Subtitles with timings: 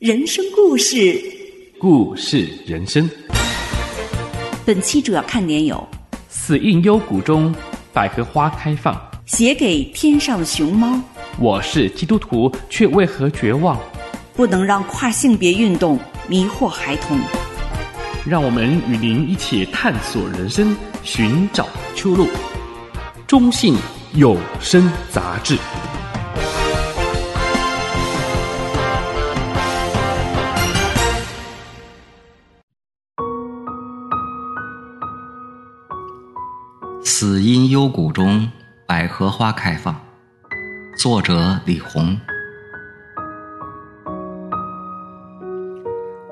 [0.00, 1.22] 人生故事，
[1.78, 3.06] 故事人生。
[4.64, 5.86] 本期主要看点有：
[6.26, 7.54] 死荫幽谷中，
[7.92, 8.94] 百合花开放；
[9.26, 10.98] 写给天上的熊猫。
[11.38, 13.78] 我是基督徒，却为何绝望？
[14.34, 17.20] 不能让跨性别运动迷惑孩童。
[18.24, 22.26] 让我们与您一起探索人生，寻找出路。
[23.26, 23.76] 中信
[24.14, 25.58] 有声杂志。
[37.22, 38.50] 死荫幽谷中，
[38.86, 39.94] 百合花开放。
[40.96, 42.18] 作者李红。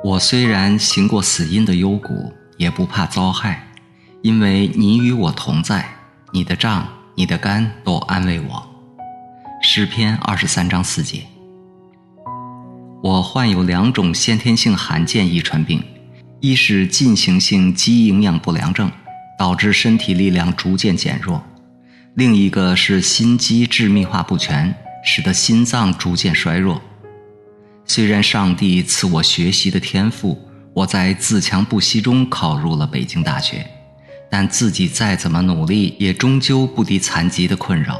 [0.02, 3.68] 我虽然行过死荫的幽谷，也不怕遭害，
[4.22, 5.86] 因为你与我同在，
[6.32, 8.66] 你的杖、你的竿都安慰我。
[9.62, 11.22] 诗篇二十三章四节。
[13.02, 15.84] 我患有两种先天性罕见遗传病，
[16.40, 18.90] 一是进行性肌营养不良症。
[19.38, 21.40] 导致身体力量逐渐减弱，
[22.14, 26.82] 另一个是心肌致密化不全，使得心脏逐渐衰弱。
[27.84, 30.36] 虽然上帝赐我学习的天赋，
[30.74, 33.64] 我在自强不息中考入了北京大学，
[34.28, 37.98] 但自己再怎么努力，也终究不敌残疾的困扰。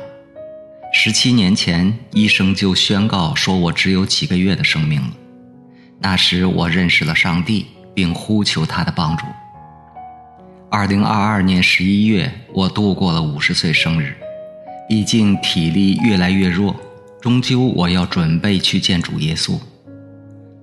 [0.93, 5.11] 十七年前，医生就宣告说我只有几个月的生命了。
[6.01, 9.25] 那时，我认识了上帝，并呼求他的帮助。
[10.71, 14.15] 二零二二年十一月，我度过了五十岁生日，
[14.87, 16.77] 毕竟体力越来越弱，
[17.23, 19.59] 终究我要准备去见主耶稣。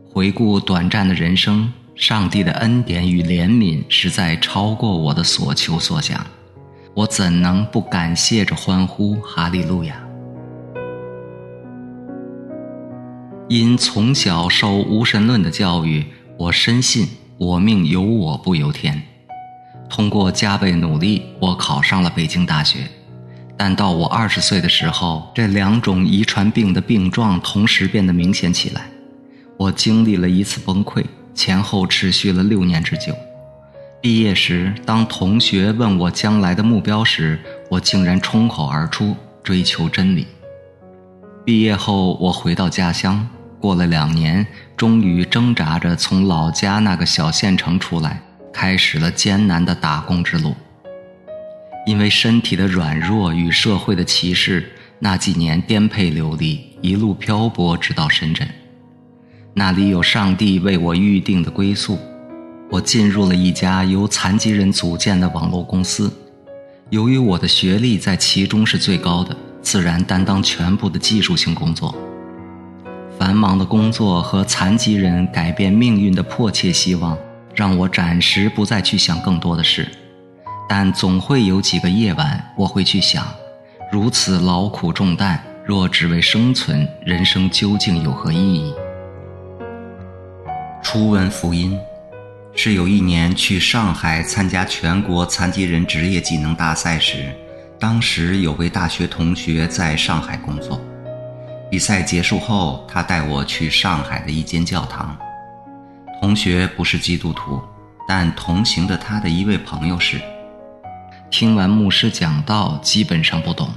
[0.07, 6.23] 回顾短暂的人生，上帝的恩典与怜悯实在超过我的所求所想，
[6.93, 9.99] 我怎能不感谢着欢呼哈利路亚？
[13.49, 16.05] 因从小受无神论的教育，
[16.37, 17.07] 我深信
[17.39, 19.01] 我命由我不由天。
[19.89, 22.79] 通过加倍努力，我考上了北京大学。
[23.57, 28.89] 但到我二十岁的时候，这两种遗传病的病状同时变得明显起来。
[29.57, 31.03] 我经历了一次崩溃，
[31.33, 33.15] 前后持续了六年之久。
[34.01, 40.27] 毕业时，当同学问我将来的目标时，我竟然冲口而出：追求真理。
[41.45, 43.25] 毕业后，我回到家乡，
[43.59, 48.21] 过了两年，终于挣扎着从老家那个小县城出来。
[48.55, 50.55] 开始了艰难的打工之路。
[51.85, 58.47] 因为身体的软弱与社会的歧视，那几年颠沛流离，一路漂泊，直到深圳。
[59.53, 61.99] 那里有上帝为我预定的归宿。
[62.71, 66.11] 我进入了一家由残疾人组建的网络公司。
[66.89, 71.93] 由于我的学历在其中是最高的，自然担当全部的技术性工作。
[73.19, 77.17] 繁忙的工作和残疾人改变命运的迫切希望。
[77.55, 79.87] 让我暂时不再去想更多的事，
[80.67, 83.25] 但总会有几个夜晚，我会去想：
[83.89, 88.73] 如此劳苦重担，若只为生存，人生究竟有何意义？
[90.83, 91.79] 初闻福音，
[92.53, 97.33] 是有一年去上海参加全国残疾人职业技能大赛时，
[97.79, 100.79] 当时有位大学同学在上海工作。
[101.71, 105.17] 比赛结束后，他带我去上海的一间教堂。
[106.21, 107.61] 同学不是基督徒，
[108.07, 110.19] 但同行的他的一位朋友是。
[111.29, 113.69] 听完牧师讲道，基本上不懂。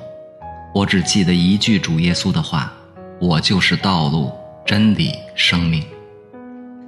[0.74, 2.72] 我只记得一句主耶稣的话
[3.20, 4.32] ：“我就是道路、
[4.64, 5.84] 真理、生命。”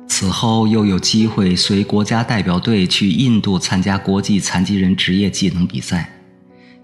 [0.09, 6.11] 此后又有机会随国家代表队去印度参加国际残疾人职业技能比赛。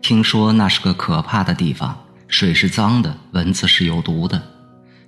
[0.03, 1.97] 听说那是个可怕的地方，
[2.29, 4.41] 水是脏的，蚊子是有毒的。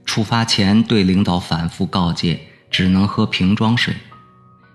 [0.04, 2.40] 出发前对领导反复告诫。
[2.70, 3.94] 只能喝瓶装水。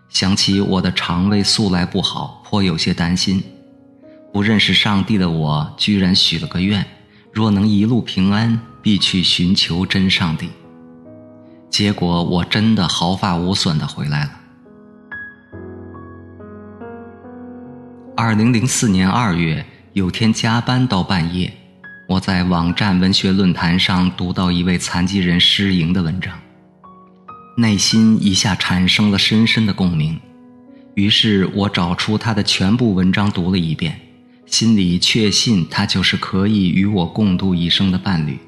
[0.09, 3.43] 想起我的肠胃素来不好，颇有些担心。
[4.31, 6.85] 不认识上帝的我，居然许了个愿：
[7.31, 10.49] 若能一路平安，必去寻求真上帝。
[11.69, 14.31] 结果我真的毫发无损的回来了。
[18.15, 21.51] 二零零四年二月，有天加班到半夜，
[22.07, 26.31] 我在网站文学论坛上读到一位残疾人失营的文章。
[27.55, 30.19] 内心一下产生了深深的共鸣，
[30.95, 33.99] 于是我找出他的全部文章读了一遍，
[34.47, 38.39] 心里确信他就是可以与我共度一生的伴侣。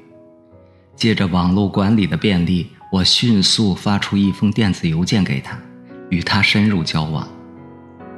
[0.96, 5.56] 借着网络管理的便利，我迅速发出一封电子邮件给他，
[6.10, 7.28] 与他深入交往。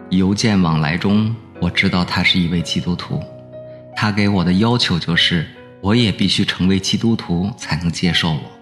[0.08, 3.22] 邮件往来中，我知道他是一位基督徒，
[3.94, 5.46] 他给我的要求就是，
[5.82, 8.57] 我也必须成为基督徒才能接受我。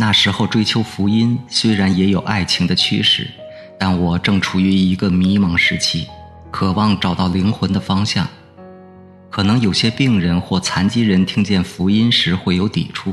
[0.00, 3.28] 那时候追求福音，虽然也有爱情的驱使，
[3.76, 6.06] 但我正处于一个迷茫时期，
[6.52, 8.24] 渴望找到灵魂的方向。
[9.28, 13.12] 可能有些病人或残疾人听见福音时会有抵触：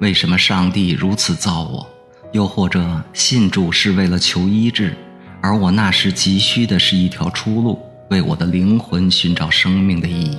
[0.00, 1.86] 为什么上帝如此造我？
[2.32, 4.96] 又或者信主是为了求医治，
[5.42, 7.78] 而我那时急需的是一条出路，
[8.08, 10.38] 为我的灵魂寻找生命的意义。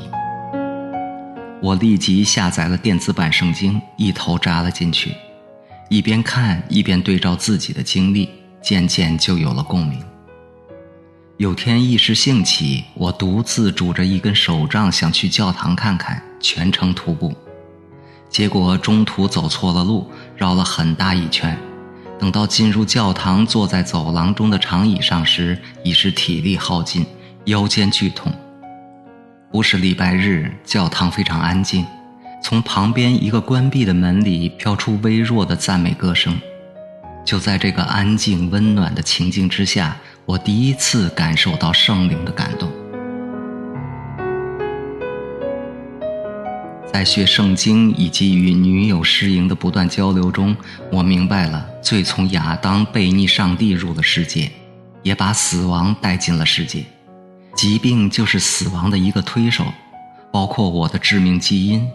[1.62, 5.12] 我立即下载了电子版圣经，一头扎了进去，
[5.90, 8.30] 一边看一边对照自己的经历，
[8.62, 10.00] 渐渐就有了共鸣。
[11.38, 17.34] 有天一时兴起，我独自拄着一根手杖想去教堂看看，全程徒步，
[18.28, 21.58] 结果中途走错了路，绕了很大一圈。
[22.20, 27.06] 等到进入教堂，坐在走廊中的长椅上时，已是体力耗尽，
[27.46, 28.34] 腰间剧痛。
[29.52, 31.86] 不是礼拜日，教堂非常安静，
[32.42, 36.40] 从旁边一个关闭的门里飘出微弱的赞美歌声。
[37.26, 42.72] 就在这个安静温暖的情境之下，我第一次感受到圣灵的感动。
[46.86, 50.56] 在学圣经以及与女友诗莹的不断交流中，
[50.92, 54.50] 我明白了罪从亚当背逆上帝入了世界，
[55.04, 56.86] 也把死亡带进了世界。
[57.56, 59.66] 疾病就是死亡的一个推手，
[60.32, 61.88] 包括我的致命基因。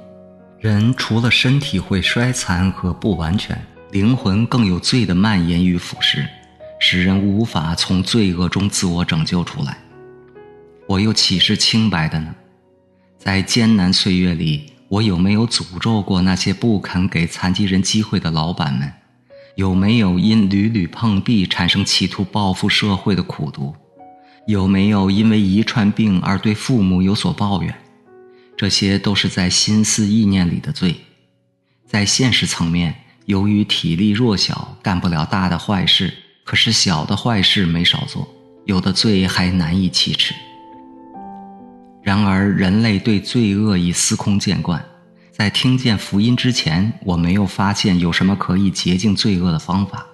[0.63, 3.61] 人除了身体会衰残和不完全，
[3.91, 6.25] 灵魂更有罪的蔓延与腐蚀，
[6.79, 9.77] 使人无法从罪恶中自我拯救出来。
[10.87, 12.33] 我又岂是清白的呢？
[13.19, 14.69] 在艰难岁月里。
[14.89, 18.93] 我有没有诅咒过那些不肯给残疾人机会的老板们？
[19.57, 23.75] 有没有因屡屡碰壁产生企图报复社会的苦毒？
[24.47, 27.75] 有没有因为遗传病而对父母有所抱怨？
[28.63, 30.95] 这些都是在心思意念里的罪。
[31.85, 32.95] 在现实层面，
[33.25, 36.15] 由于体力弱小，干不了大的坏事，
[36.45, 38.33] 可是小的坏事没少做，
[38.65, 40.33] 有的罪还难以启齿。
[42.05, 44.81] 然而，人类对罪恶已司空见惯。
[45.33, 50.07] 在听见福音之前，我没有发现有什么可以洁净罪恶的方法，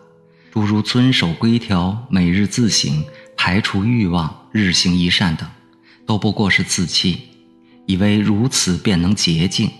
[0.50, 3.04] 诸如遵守规条、每日自省、
[3.36, 5.46] 排除欲望、日行一善等，
[6.06, 7.20] 都不过是自欺，
[7.88, 9.70] 以为如此便能洁净。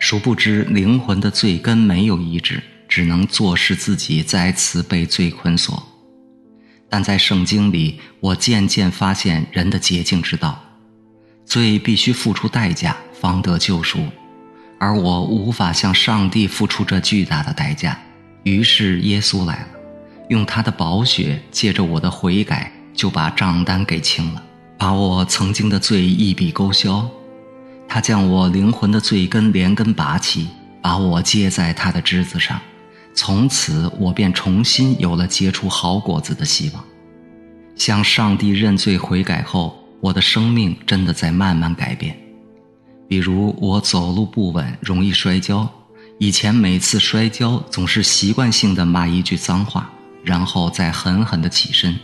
[0.00, 5.80] 殊不知，灵魂的罪根没有医治，只能坐视自己再次被罪捆锁。
[6.90, 10.60] 但在圣经里，我渐渐发现人的洁净之道。
[11.44, 14.00] 罪必须付出代价方得救赎，
[14.78, 17.96] 而我无法向上帝付出这巨大的代价。
[18.42, 19.68] 于是耶稣来了，
[20.30, 24.42] 用他的宝血，借着我的悔改，就把账单给清了，
[24.76, 27.08] 把我曾经的罪一笔勾销。
[27.92, 30.48] 他将我灵魂的罪根连根拔起，
[30.80, 32.58] 把我接在他的枝子上，
[33.14, 36.82] 从此我便重新有了结出好果子的希望。
[37.76, 39.78] 向上帝认罪悔改后。
[40.00, 42.16] 我的生命真的在慢慢改变，
[43.06, 45.70] 比如我走路不稳，容易摔跤。
[46.18, 49.88] 以前每次摔跤总是习惯性的骂一句脏话，
[50.24, 51.94] 然后再狠狠的起身。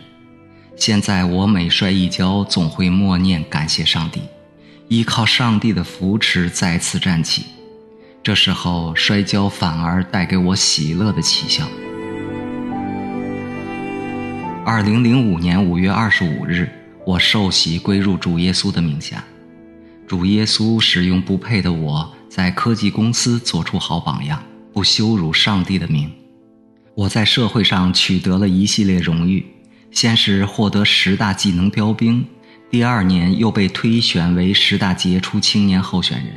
[0.77, 4.21] 现在我每摔一跤，总会默念感谢上帝，
[4.89, 7.45] 依靠上帝的扶持再次站起。
[8.21, 11.65] 这时候摔跤反而带给我喜乐的奇效。
[14.65, 16.69] 二零零五年五月二十五日。
[17.05, 19.23] 我受洗归入主耶稣的名下，
[20.05, 26.11] 主耶稣使用不配的我在科技公司做出好榜样，不羞辱上帝的名。
[26.93, 29.43] 我在社会上取得了一系列荣誉，
[29.89, 32.23] 先是获得十大技能标兵，
[32.71, 36.33] 第二年又被推选为十大杰出青年候选人。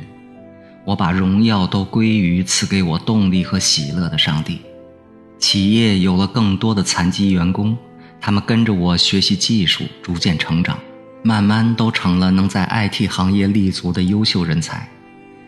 [0.83, 4.59] 我把荣耀都归于赐给我动力和喜乐的上帝。
[5.37, 7.77] 企业有了更多的残疾员工。
[8.19, 10.79] 他们跟着我学习技术，逐渐成长，
[11.23, 14.87] 慢慢都成了能在 IT 行业立足的优秀人才。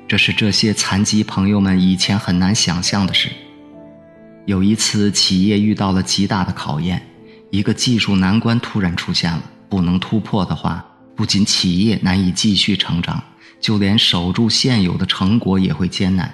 [0.10, 3.30] 这是这些残疾朋友们以前很难想象的事。
[4.46, 7.02] 有一次，企业遇到了极大的考验，
[7.50, 13.22] 一个技术难关突然出现了，不能突破的话，不仅企业难以继续成长，
[13.60, 16.34] 就连守住现有的成果也会艰难。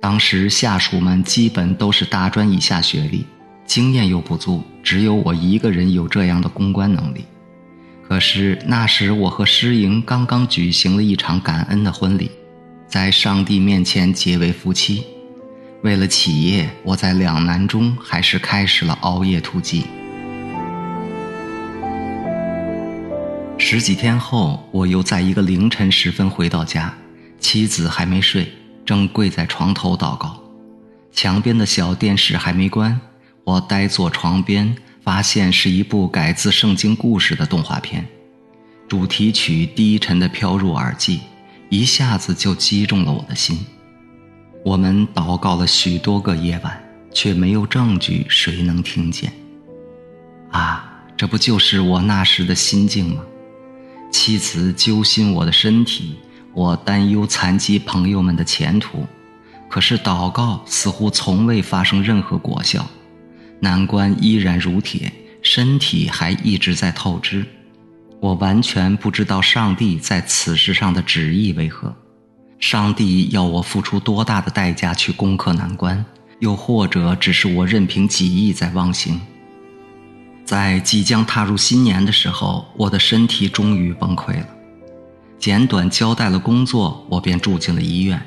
[0.00, 3.26] 当时下属们基本都是大专以下学历。
[3.66, 7.26] 经验又不足，只有我一个人有这样的公关能力。
[8.02, 12.30] 可是那时我和诗莹刚刚举行了一场感恩的婚礼，
[12.86, 15.04] 在上帝面前结为夫妻。
[15.82, 19.84] 为了企业，我在两难中还是开始了熬夜突击。
[23.60, 26.96] 十几天后，我又在一个凌晨时分回到家，
[27.40, 28.50] 妻子还没睡，
[28.86, 30.40] 正跪在床头祷告。
[31.12, 32.98] 墙边的小电视还没关，
[33.44, 38.06] 我呆坐床边，发现是一部改自圣经故事的动画片，
[38.88, 41.20] 主题曲低沉地飘入耳际，
[41.68, 43.58] 一下子就击中了我的心。
[44.64, 46.80] 我们祷告了许多个夜晚，
[47.12, 49.32] 却没有证据谁能听见。
[50.52, 53.22] 啊，这不就是我那时的心境吗？
[54.10, 56.16] 妻子揪心我的身体，
[56.54, 59.06] 我担忧残疾朋友们的前途。
[59.68, 62.86] 可是祷告似乎从未发生任何果效，
[63.60, 65.12] 难关依然如铁，
[65.42, 67.44] 身体还一直在透支。
[68.20, 71.94] 我完全不知道上帝在此事上的旨意为何，
[72.58, 76.04] 上帝要我付出多大的代价去攻克难关，
[76.40, 79.20] 又或者只是我任凭己意在妄行。
[80.48, 84.46] 在即将踏入新年的时候，我的身体终于崩溃了。
[85.38, 88.18] 简短交代了工作，我便住进了医院。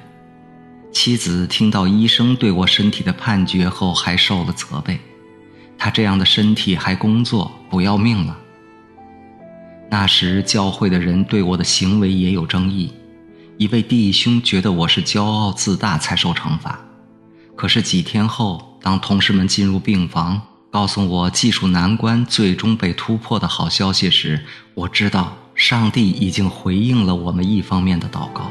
[0.94, 5.00] 妻子听到医生对我身体的判决后，还受了责备。
[5.80, 8.38] 他这样的身体还工作，不要命了。
[9.90, 12.94] 那时教会的人对我的行为也有争议，
[13.58, 16.80] 一位弟兄觉得我是骄傲自大才受惩罚。
[17.56, 20.40] 可是几天后，当同事们进入病房，
[20.72, 24.42] 告诉我技术难关最终被突破的好消息时，
[24.74, 28.50] 我知道上帝已经回应了我们一方面的祷告。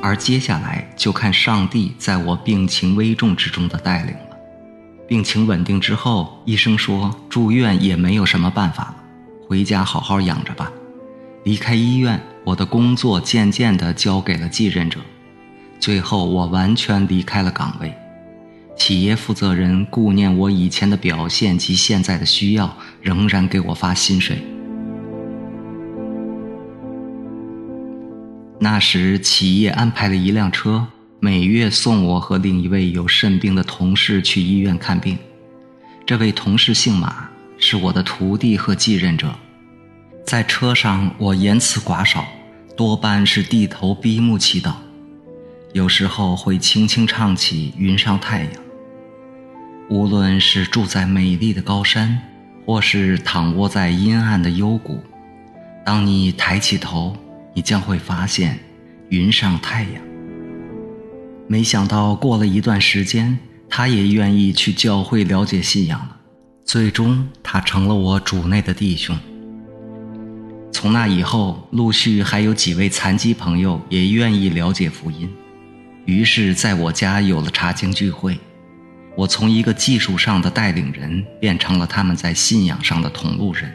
[0.00, 4.36] 而接下来就看上帝在我病情危重之中的带领了。
[5.06, 8.96] 病情稳定之后，医生说住院也没有什么办法了，
[9.46, 10.72] 回家好好养着吧。
[11.44, 14.98] 离开医院，我的工作渐渐地交给了继任者。
[15.78, 17.94] 最后，我完全离开了岗位。
[18.76, 24.38] 企业负责人顾念我以前的表现及现在的需要，仍然给我发薪水。
[28.58, 30.86] 那时，企业安排了一辆车，
[31.20, 35.16] 每月送我和另一位有肾病的同事去医院看病。
[36.06, 37.28] 这位同事姓马，
[37.58, 39.34] 是我的徒弟和继任者。
[40.26, 42.24] 在车上，我言辞寡少，
[42.76, 44.72] 多半是低头闭目祈祷，
[45.72, 48.52] 有时候会轻轻唱起《云上太阳》。
[49.90, 52.18] 无论是住在美丽的高山，
[52.64, 54.98] 或是躺卧在阴暗的幽谷，
[55.84, 57.14] 当你抬起头，
[57.52, 58.58] 你将会发现，
[59.10, 60.02] 云上太阳。
[61.46, 63.38] 没想到过了一段时间，
[63.68, 66.16] 他也愿意去教会了解信仰了。
[66.64, 69.14] 最终，他成了我主内的弟兄。
[70.72, 75.30] 从那以后，陆续还有几位残疾朋友也愿意了解福音，
[76.06, 78.38] 于是在我家有了查经聚会。
[79.16, 83.72] 我从一个技术上的带领人，变成了他们在信仰上的同路人。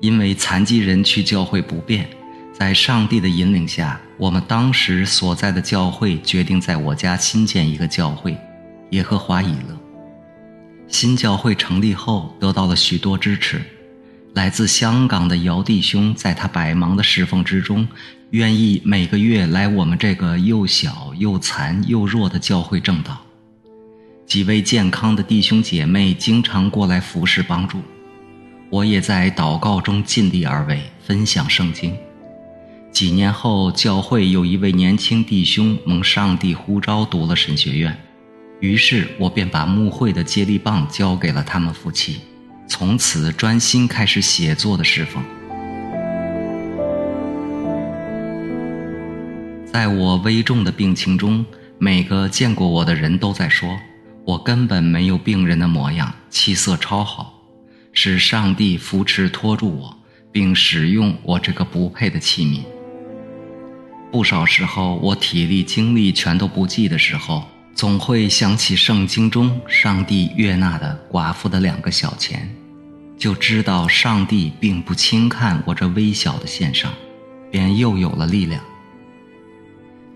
[0.00, 2.08] 因为残疾人去教会不便。
[2.52, 8.36] 在上帝的引领下，我们当时所在的教会决定在我家新建一个教会——
[8.90, 9.78] 耶和华以勒。
[10.86, 13.62] 新教会成立后，得到了许多支持。
[14.34, 17.88] 来自香港的姚弟兄，在他百忙的侍奉之中，
[18.30, 23.24] 愿意每个月来我们这个又小又残又弱的教会证道。
[24.30, 27.80] 几位健康的弟兄姐妹经常过来服侍帮助。
[28.70, 31.92] 我也在祷告中尽力而为，分享圣经。
[32.92, 37.98] 几年后，教会有一位年轻弟兄蒙上帝呼召读了神学院，
[38.60, 42.20] 于是我便把牧会的接力棒交给了他们夫妻，
[42.68, 45.20] 从此专心开始写作的侍奉。
[49.66, 51.44] 在我危重的病情中，
[51.78, 53.76] 每个见过我的人都在说，
[54.24, 57.42] 我根本没有病人的模样，气色超好，
[57.92, 59.96] 是上帝扶持托住我，
[60.30, 62.60] 并使用我这个不配的器皿。
[64.12, 72.48] 不少时候，我体力精力全都不济的时候，总会想起圣经中上帝悦纳的寡妇的两个小钱，
[73.16, 76.92] 就知道上帝并不轻看我这微小的献上，
[77.50, 78.62] 便又有了力量。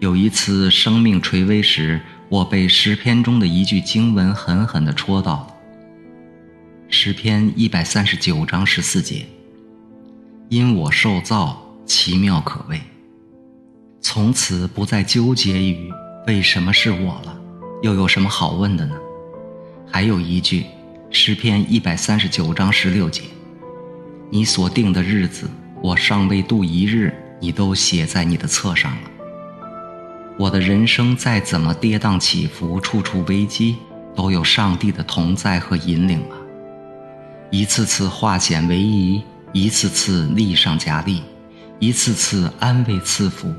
[0.00, 5.46] 有一次生命垂危时，我被诗篇中的一句经文狠狠地戳到了。
[6.88, 9.26] 诗篇一百三十九章十四节
[10.48, 12.80] ：“因我受造奇妙可畏。”
[14.00, 15.90] 从此不再纠结于
[16.26, 17.36] 为什么是我了，
[17.82, 18.94] 又有什么好问的呢？
[19.90, 20.66] 还有一句，
[21.10, 23.22] 诗篇一百三十九章十六节
[24.30, 25.48] ：“你所定的日子，
[25.82, 29.10] 我尚未度一日，你都写在你的册上了。”
[30.36, 33.76] 我的人生再怎么跌宕起伏，处处危机，
[34.16, 36.34] 都有上帝的同在和引领啊！
[37.50, 39.22] 一次次化险为夷，
[39.52, 41.22] 一次次力上加力，
[41.78, 43.54] 一次次安慰赐福。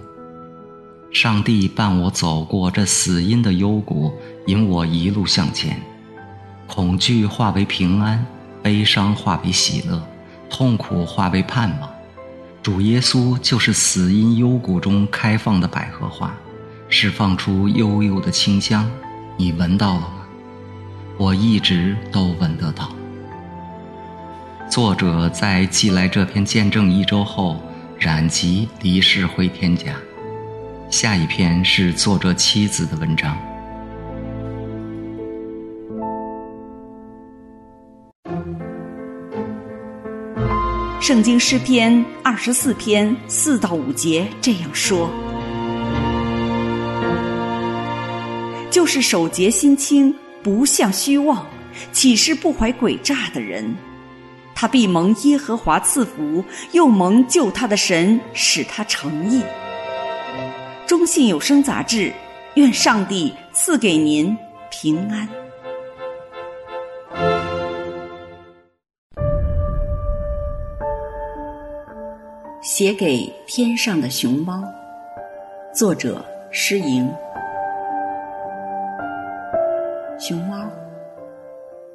[1.13, 4.11] 上帝伴我走过这死荫的幽谷，
[4.47, 5.81] 引我一路向前。
[6.67, 8.25] 恐惧化为平安，
[8.61, 10.05] 悲伤化为喜乐，
[10.49, 11.89] 痛苦化为盼望。
[12.61, 16.35] 主耶稣就是死荫幽谷中开放的百合花，
[16.89, 18.89] 释放出悠悠的清香。
[19.37, 20.27] 你闻到了吗？
[21.17, 22.93] 我一直都闻得到。
[24.69, 27.61] 作者在寄来这篇见证一周后，
[27.97, 29.93] 染疾离世回天家。
[30.89, 33.37] 下一篇是作者妻子的文章。
[41.01, 45.09] 圣经诗篇二十四篇四到五节这样说
[48.75, 50.13] ：“就是手洁心清，
[50.43, 51.47] 不向虚妄，
[51.93, 53.73] 起誓不怀诡诈的人，
[54.53, 59.41] 他必蒙耶和华赐福，又蒙救他的神使他成义。”
[60.85, 62.11] 中信有声杂志，
[62.55, 64.37] 愿上帝赐给您
[64.69, 65.25] 平安。
[72.61, 74.61] 写给天上的熊猫，
[75.73, 77.09] 作者诗莹。
[80.27, 80.67] 熊猫，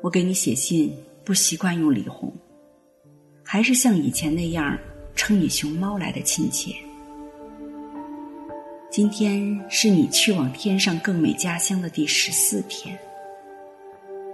[0.00, 2.32] 我给你写信不习惯用李红，
[3.42, 4.78] 还是像以前那样
[5.16, 6.72] 称你熊猫来的亲切。
[8.88, 12.96] 今天是你去往天上更美家乡的第十四天，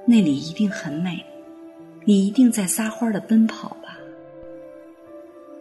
[0.05, 1.25] 那里一定很美，
[2.05, 3.97] 你一定在撒欢的奔跑吧。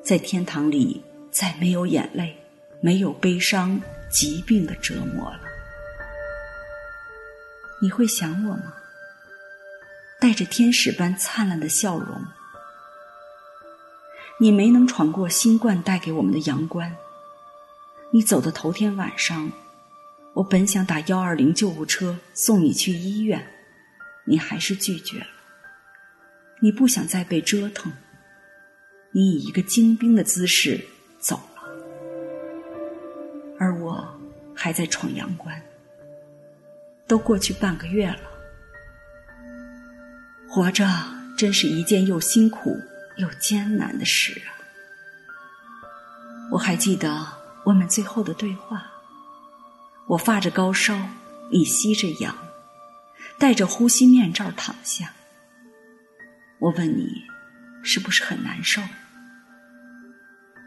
[0.04, 1.02] 在天堂里，
[1.32, 2.36] 再没有眼泪，
[2.82, 5.40] 没有悲伤、疾病的折磨了。
[7.82, 8.74] 你会想我吗？
[10.20, 12.26] 带着天使般灿烂的笑容，
[14.40, 16.96] 你没能闯过新冠带给我们的阳关。
[18.12, 19.52] 你走的头天晚上，
[20.34, 23.46] 我本想打幺二零救护车送你去医院，
[24.24, 25.28] 你还是拒绝了。
[26.62, 27.92] 你不想再被折腾。
[29.12, 30.80] 你以一个精兵的姿势
[31.20, 31.62] 走了，
[33.60, 34.06] 而我
[34.56, 35.62] 还在闯阳关。
[37.08, 38.20] 都过去半个月了，
[40.50, 40.88] 活着
[41.38, 42.80] 真是一件又辛苦
[43.18, 44.50] 又艰难的事啊！
[46.52, 47.28] 我还记得
[47.64, 48.86] 我们最后的对话。
[50.08, 50.98] 我发着高烧，
[51.52, 52.36] 你吸着氧，
[53.40, 55.12] 戴着呼吸面罩躺下。
[56.60, 57.24] 我问你，
[57.84, 58.82] 是不是很难受？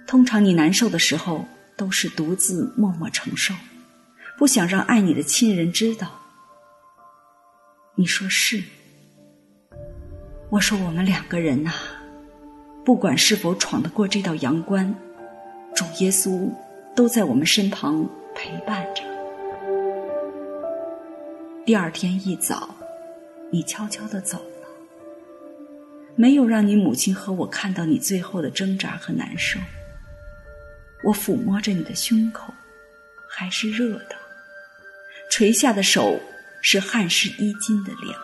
[0.06, 3.54] 通常你难受的时候，都是独自默默承受，
[4.36, 6.17] 不想让爱你的亲人知道。
[8.00, 8.62] 你说是，
[10.50, 11.72] 我说我们两个人呐、
[12.84, 14.94] 不管是否闯得过这道阳关，
[15.74, 16.48] 主耶稣
[16.94, 19.02] 都在我们身旁陪伴着。
[21.66, 22.72] 第二天一早，
[23.50, 24.68] 你悄悄的走了，
[26.14, 29.58] 没有让你母亲和我看到你最后的挣扎和难受。
[31.02, 32.54] 我抚摸着你的胸口，
[33.28, 34.14] 还是热的；
[35.32, 36.16] 垂下的手
[36.60, 38.14] 是汉室衣襟的凉。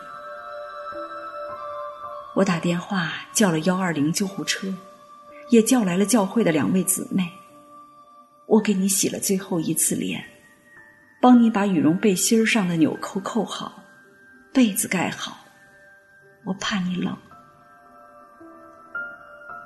[2.35, 4.73] 我打电话叫了幺二零救护车，
[5.49, 7.31] 也叫来了教会的两位姊妹。
[8.45, 10.23] 我给你洗了最后一次脸，
[11.21, 13.81] 帮你把羽绒背心上的纽扣扣好，
[14.53, 15.37] 被子盖好。
[16.45, 17.17] 我怕你冷。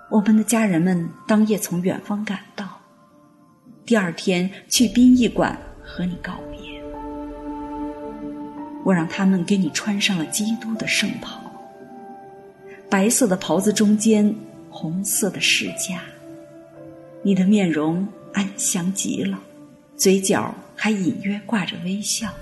[0.10, 2.80] 我们的家人们当夜从远方赶到。
[3.86, 6.79] 第二天去殡仪馆和你告别，
[8.84, 11.42] 我让他们给你穿上了基督的圣袍，
[12.90, 14.34] 白色的袍子中间
[14.70, 16.02] 红色的十架，
[17.22, 19.40] 你的面容安详极了，
[19.96, 22.34] 嘴角还隐约挂着微笑。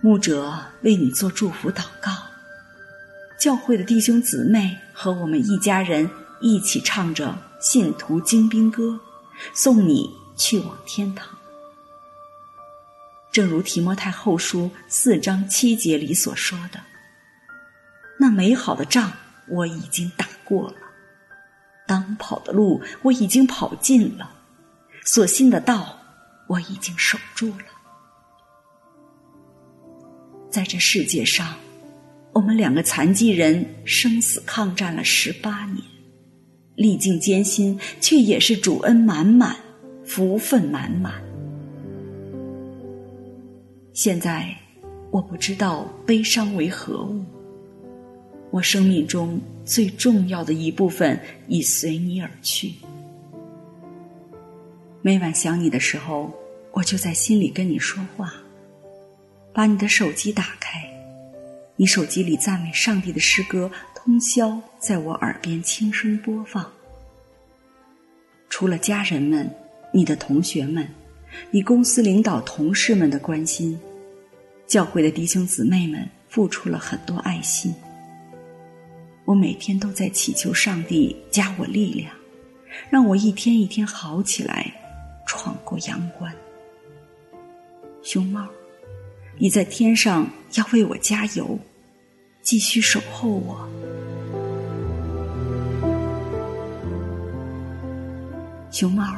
[0.00, 2.12] 牧者为你做祝福祷告，
[3.40, 6.08] 教会的弟兄姊妹和我们一家人
[6.40, 7.36] 一起唱着。
[7.60, 9.00] 信徒精兵歌，
[9.52, 11.37] 送你去往天堂。
[13.38, 16.80] 正如提摩太后书四章七节里所说的
[18.18, 19.12] ：“那美好的仗
[19.46, 20.74] 我已经打过了，
[21.86, 24.28] 当跑的路我已经跑尽了，
[25.04, 25.96] 所信的道
[26.48, 27.66] 我已经守住了。”
[30.50, 31.54] 在这世界上，
[32.32, 35.80] 我们两个残疾人生死抗战了十八年。
[36.74, 39.54] 历尽艰辛，却也是主恩满满，
[40.04, 41.27] 福分满满。
[43.98, 44.54] 现在
[45.10, 47.20] 我不知道悲伤为何物，
[48.52, 52.74] 我生命中最重要的一部分已随你而去。
[55.02, 56.32] 每晚想你的时候，
[56.70, 58.32] 我就在心里跟你说话。
[59.52, 60.78] 把你的手机打开，
[61.74, 66.70] 你手机里赞美上帝的诗歌通宵在我耳边轻声播放。
[68.48, 69.50] 除了家人们、
[69.92, 70.88] 你的同学们、
[71.50, 73.76] 你公司领导同事们的关心，
[74.68, 77.74] 教会的弟兄姊妹们付出了很多爱心。
[79.24, 82.12] 我每天都在祈求上帝加我力量，
[82.90, 84.70] 让我一天一天好起来，
[85.26, 86.30] 闯过阳关。
[88.02, 88.46] 熊猫。
[89.38, 91.58] 你在天上要为我加油，
[92.42, 93.66] 继续守候我。
[98.70, 99.16] 熊猫，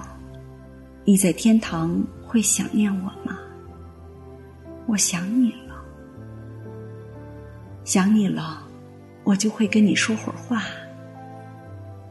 [1.04, 3.38] 你在天堂会想念我吗？
[4.90, 5.76] 我想你了，
[7.84, 8.60] 想你了，
[9.22, 10.64] 我就会跟你说会儿话。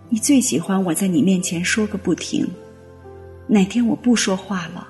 [0.07, 2.47] 你最喜欢我在你面前说个不停，
[3.47, 4.87] 哪天我不说话了，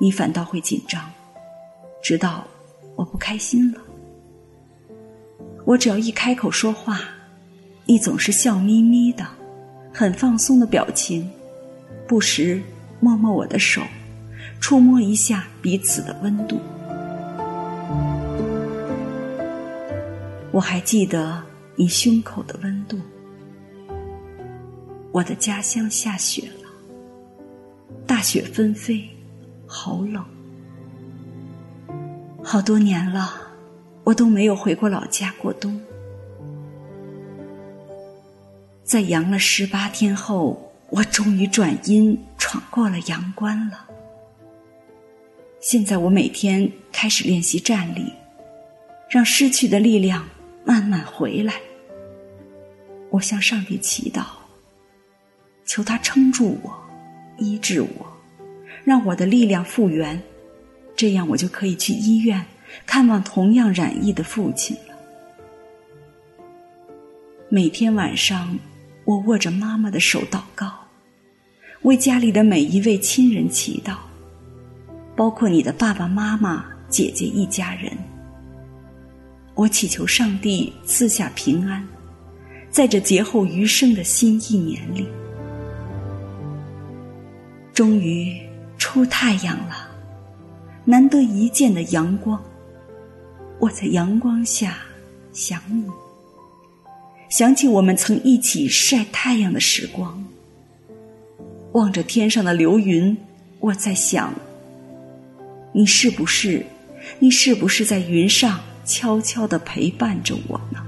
[0.00, 1.08] 你反倒会紧张。
[2.02, 2.44] 直到
[2.96, 3.80] 我不开心了，
[5.64, 6.98] 我只要一开口说话，
[7.86, 9.24] 你总是笑眯眯的，
[9.92, 11.30] 很放松的表情，
[12.08, 12.60] 不时
[12.98, 13.80] 摸摸我的手，
[14.58, 16.58] 触摸一下彼此的温度。
[20.50, 21.42] 我还记得
[21.74, 22.98] 你胸口的温度。
[25.10, 26.68] 我的家乡下雪了，
[28.06, 29.08] 大雪纷飞，
[29.66, 30.24] 好冷。
[32.42, 33.32] 好多年了，
[34.04, 35.80] 我都没有回过老家过冬。
[38.82, 43.83] 在阳了十八天后，我终于转阴闯过了阳关了。
[45.64, 48.12] 现在我每天开始练习站立，
[49.08, 50.28] 让失去的力量
[50.62, 51.54] 慢慢回来。
[53.08, 54.24] 我向上帝祈祷，
[55.64, 56.70] 求他撑住我，
[57.38, 58.06] 医治我，
[58.84, 60.22] 让我的力量复原。
[60.94, 62.44] 这样我就可以去医院
[62.84, 64.94] 看望同样染疫的父亲了。
[67.48, 68.58] 每天晚上，
[69.06, 70.70] 我握着妈妈的手祷告，
[71.84, 73.96] 为家里的每一位亲人祈祷，
[75.16, 77.92] 包括你的爸爸妈妈、姐姐一家人。
[79.54, 81.86] 我祈求上帝赐下平安，
[82.70, 85.06] 在这劫后余生的新一年里，
[87.72, 88.36] 终于
[88.78, 89.88] 出太阳了。
[90.84, 92.42] 难得一见的阳光，
[93.58, 94.76] 我在阳光下
[95.32, 95.84] 想你，
[97.30, 100.22] 想起我们曾一起晒太阳的时光。
[101.72, 103.16] 望着天上的流云，
[103.60, 104.34] 我在想，
[105.76, 106.64] 你是不是，
[107.18, 110.80] 你是不是在云上悄悄地陪伴着我呢？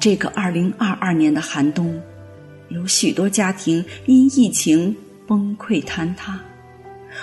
[0.00, 1.96] 这个二零二二年的寒冬，
[2.70, 4.96] 有许多家庭因疫情
[5.28, 6.40] 崩溃坍塌。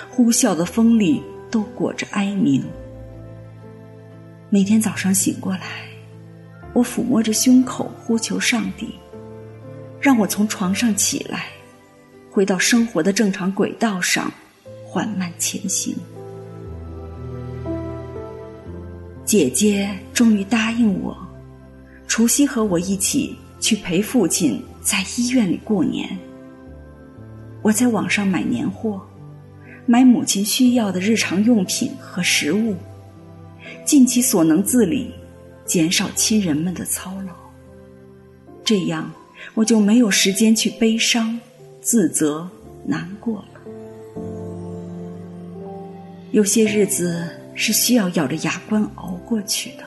[0.08, 2.64] 呼啸的风里都裹着哀鸣。
[4.48, 5.82] 每天早上醒过来，
[6.72, 8.94] 我抚摸着胸口，呼求上帝，
[10.00, 11.48] 让我从床上起来，
[12.30, 14.32] 回到生活的正常轨道上，
[14.84, 15.94] 缓慢前行。
[19.24, 21.16] 姐姐终于答应我，
[22.06, 26.08] 除夕和我一起去陪父亲在医院里过年。
[27.62, 29.00] 我在网上买年货。
[29.90, 32.76] 买母亲需要的日常用品和食物，
[33.86, 35.10] 尽其所能自理，
[35.64, 37.32] 减少亲人们的操劳。
[38.62, 39.10] 这样，
[39.54, 41.40] 我就没有时间去悲伤、
[41.90, 42.46] 自责、
[42.84, 43.48] 难过了。
[46.32, 49.84] 有些日子是需要咬着牙关熬过去的。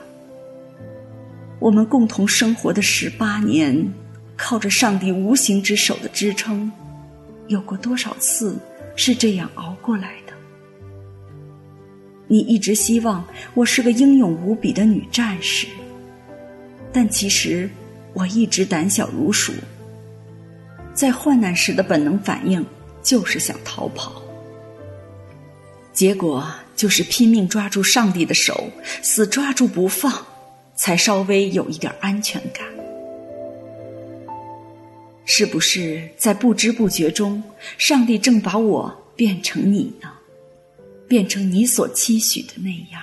[1.60, 3.88] 我们共同生活的十八年，
[4.36, 6.72] 靠着上帝无形之手的支撑，
[7.50, 8.58] 有过多少次？
[8.96, 10.34] 是这样熬过来的。
[12.26, 15.68] 你一直希望我是个英勇无比的女战士，
[16.92, 17.70] 但其实
[18.14, 19.54] 我一直胆小如鼠，
[20.94, 22.66] 在患难时的本能反应
[23.02, 24.22] 就是想逃跑，
[25.94, 28.70] 结果就是拼命抓住上帝的手，
[29.02, 30.26] 死抓住不放，
[30.76, 32.66] 才稍微有一点安全感。
[35.26, 37.42] 是不是在不知不觉中，
[37.78, 40.10] 上帝正把我变成你呢？
[41.08, 43.02] 变成你所期许的那样，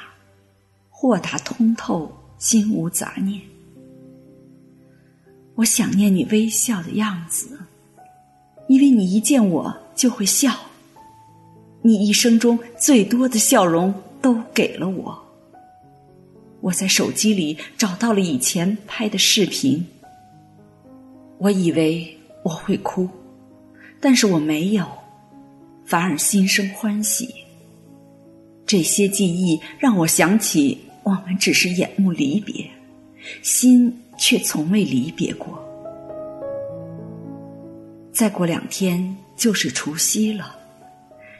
[0.88, 3.40] 豁达通透，心无杂念。
[5.54, 7.58] 我想念你微笑的样子，
[8.68, 10.54] 因为你一见我就会笑。
[11.82, 15.18] 你一生中最多的笑容都给了我。
[16.60, 19.84] 我在手机里找到了以前拍的视频，
[21.38, 22.14] 我以为。
[22.44, 23.06] 我会哭，
[24.00, 24.86] 但是我没有，
[25.84, 27.28] 反而心生欢喜。
[28.64, 32.64] 这些记忆让我想起，我们只是眼目离别，
[33.42, 35.62] 心却从未离别过。
[38.18, 40.52] 再过两天就是除夕了，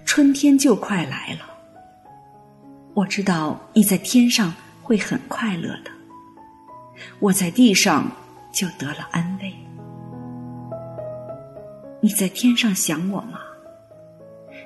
[0.04, 1.40] 春天就快来了。
[2.94, 5.90] 我知道你在天上会很快乐的，
[7.18, 8.08] 我在地上
[8.52, 9.52] 就得了安慰。
[12.00, 13.40] 你在天上想我吗？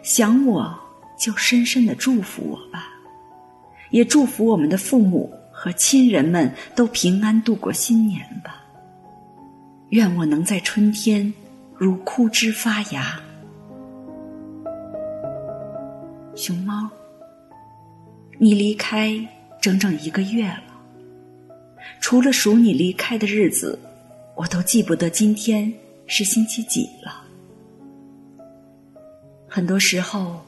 [0.02, 0.78] 想我
[1.18, 2.88] 就深深的祝福我吧，
[3.88, 8.62] 也祝福我们的父母和亲人们都平安度过新年吧。
[9.88, 11.32] 愿我能在春天
[11.84, 13.18] 如枯枝发芽。
[16.36, 16.88] 熊猫，
[18.38, 19.12] 你离开
[19.60, 20.62] 整整一个月了，
[22.00, 23.76] 除了数你离开的日子，
[24.36, 25.74] 我都记不得今天
[26.06, 27.20] 是星期几了。
[29.48, 30.40] 很多时候，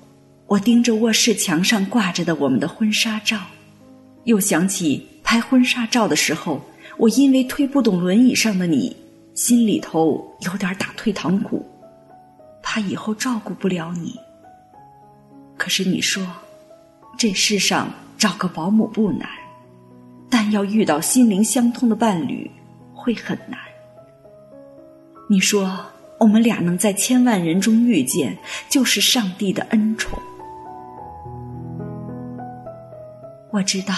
[0.47, 3.40] 我盯着卧室墙上挂着的我们的婚纱照，
[4.23, 6.62] 又想起拍婚纱照的时候，
[6.97, 8.97] 我因为推不动轮椅上的你，
[9.35, 11.64] 心里头有点打退堂鼓，
[12.62, 14.18] 怕以后照顾不了你。
[15.57, 16.27] 可是你说，
[17.18, 19.29] 这世上找个保姆不难，
[20.31, 22.51] 但要遇到心灵相通的伴侣
[22.94, 23.59] 会很难。
[25.29, 25.87] 你说。
[26.20, 28.38] 我们俩能在千万人中遇见，
[28.70, 30.18] 就是上帝的恩宠。
[33.51, 33.92] 我知道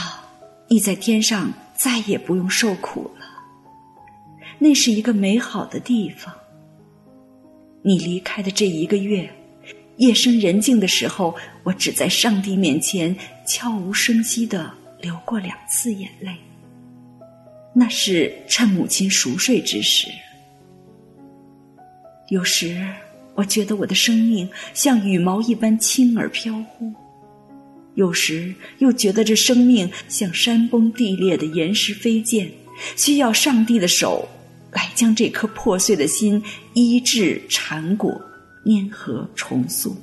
[0.66, 3.09] 你在天上再也不用受苦，
[4.59, 6.35] 那是一个美好的地方。
[7.83, 9.31] 你离开的这一个月，
[9.99, 13.16] 夜深人静的时候，我只在上帝面前
[13.47, 16.35] 悄无声息的流过两次眼泪，
[17.75, 20.09] 那是趁母亲熟睡之时。
[22.29, 22.85] 有时，
[23.35, 26.92] 我觉得我的生命像羽毛一般轻而飘忽；
[27.95, 32.51] 有时，又觉得这生命像山崩地裂的岩石飞溅，
[32.97, 34.29] 需要上帝的手
[34.76, 36.42] 来将这颗破碎的心
[36.74, 38.12] 医治、缠裹、
[38.66, 39.96] 粘合、重塑。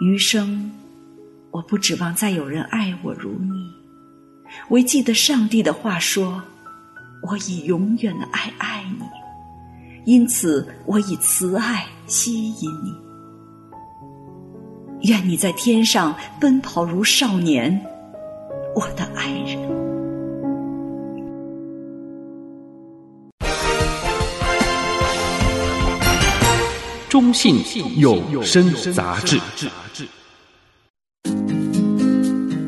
[0.00, 0.70] 余生，
[1.50, 3.70] 我不指望再有人爱我如你，
[4.70, 6.42] 唯记得上帝的话说。
[7.22, 9.04] 我以永远的爱爱你，
[10.04, 12.94] 因此我以慈爱吸引你。
[15.08, 17.84] 愿你在天上奔跑如少年，
[18.76, 19.85] 我的爱人。
[27.16, 27.64] 中信
[27.96, 29.40] 有声杂志。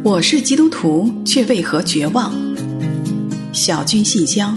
[0.03, 2.33] 我是基督徒，却为何绝望？
[3.53, 4.57] 小军信箱，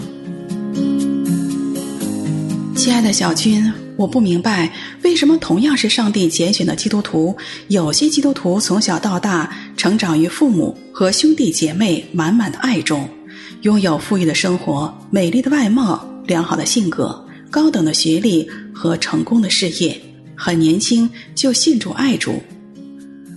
[2.74, 7.36] 亲爱的小军，我不明白为什么同样是上帝拣选的基督徒，
[7.68, 13.06] 有些基督徒从小到大成长于父母和兄弟姐妹满满的爱中，
[13.60, 20.00] 拥有富裕的生活、美丽的外貌、良好的性格、高等的学历和成功的事业，
[20.34, 22.42] 很年轻就信主爱主。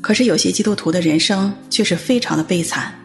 [0.01, 2.97] 可是有些基督徒的人生却是非常的悲惨。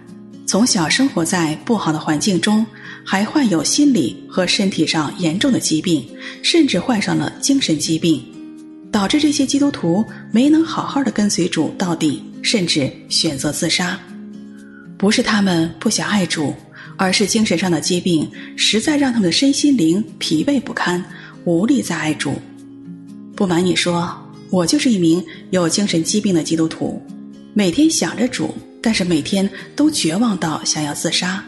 [0.47, 2.65] 从小生活在不好的环境中，
[3.05, 6.07] 还患有心理和身体上严重的疾病，
[6.45, 8.25] 甚至患上了精神疾病，
[8.93, 13.99] 导致这些基督徒没能好好的跟随主到底，甚至选择自杀。
[14.97, 16.55] 不是他们不想爱主，
[17.01, 21.03] 而是精神上的疾病实在让他们的身心灵疲惫不堪，
[21.47, 22.35] 无力再爱主。
[23.35, 24.15] 不瞒你说，
[24.51, 27.03] 我就是一名有精神疾病的基督徒，
[27.55, 28.55] 每天想着主。
[28.83, 31.43] 但是每天都绝望到想要自杀。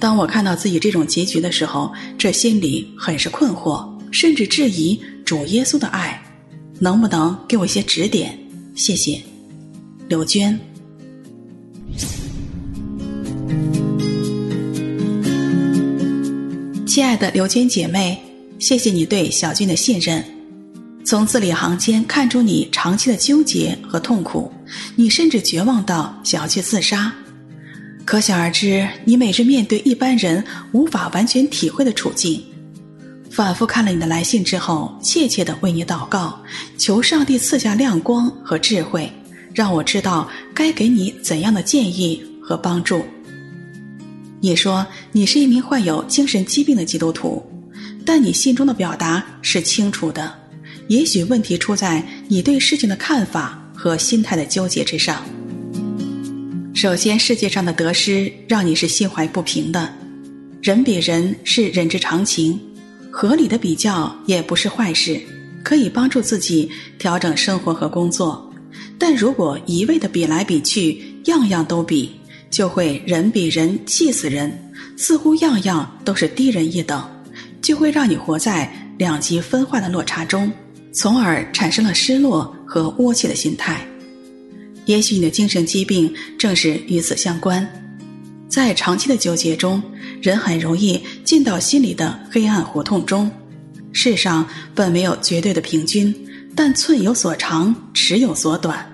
[0.00, 6.20] 当我看到自己这种结局的时候，这心里很是困惑，甚至质疑主耶稣的爱，
[6.80, 8.36] 能不能给我一些指点？
[8.74, 9.20] 谢谢，
[10.08, 10.58] 刘娟。
[16.96, 18.18] 亲爱的刘娟姐妹，
[18.58, 20.24] 谢谢你对小军的信任。
[21.04, 24.50] 从字里行间看出你长期的纠结和痛苦，
[24.94, 27.12] 你甚至绝望到想要去自杀。
[28.06, 32.42] 可想而知，你每日面对一般人无法完全体会的处境。
[33.30, 36.42] 反复看了你的来信之后，切切的为你祷告，
[36.78, 39.12] 求上帝赐下亮光和智慧，
[39.52, 43.04] 让我知道该给你怎样的建议和帮助。
[44.40, 47.42] 你说你是一名患有精神疾病的基督徒，
[48.04, 50.32] 但你信中的表达是清楚的。
[50.88, 55.24] 也许问题出在你对事情的看法和心态的纠结之上。
[56.74, 59.92] 首先，世界上的得失让你是心怀不平的。
[60.62, 62.60] 人比人是人之常情，
[63.10, 65.20] 合理的比较也不是坏事，
[65.64, 68.52] 可以帮助自己调整生活和工作。
[68.98, 72.12] 但如果一味的比来比去，样样都比，
[72.56, 74.50] 就会人比人气死人，
[74.96, 77.06] 似乎样样都是低人一等，
[77.60, 80.50] 就会让你活在两极分化的落差中，
[80.90, 83.86] 从而产生了失落和窝气的心态。
[84.86, 87.68] 也许你的精神疾病正是与此相关。
[88.48, 89.82] 在长期的纠结中，
[90.22, 93.30] 人很容易进到心里的黑暗胡同中。
[93.92, 96.14] 世上本没有绝对的平均，
[96.54, 98.90] 但寸有所长，尺有所短。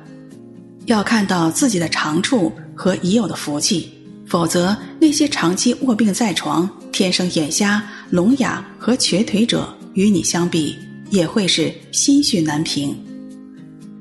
[0.87, 3.88] 要看到自己的长处和已有的福气，
[4.26, 10.76] 否则那些长期卧病在床、天生眼瞎、聋哑和瘸腿者，与你相比，
[11.11, 12.96] 也会是心绪难平。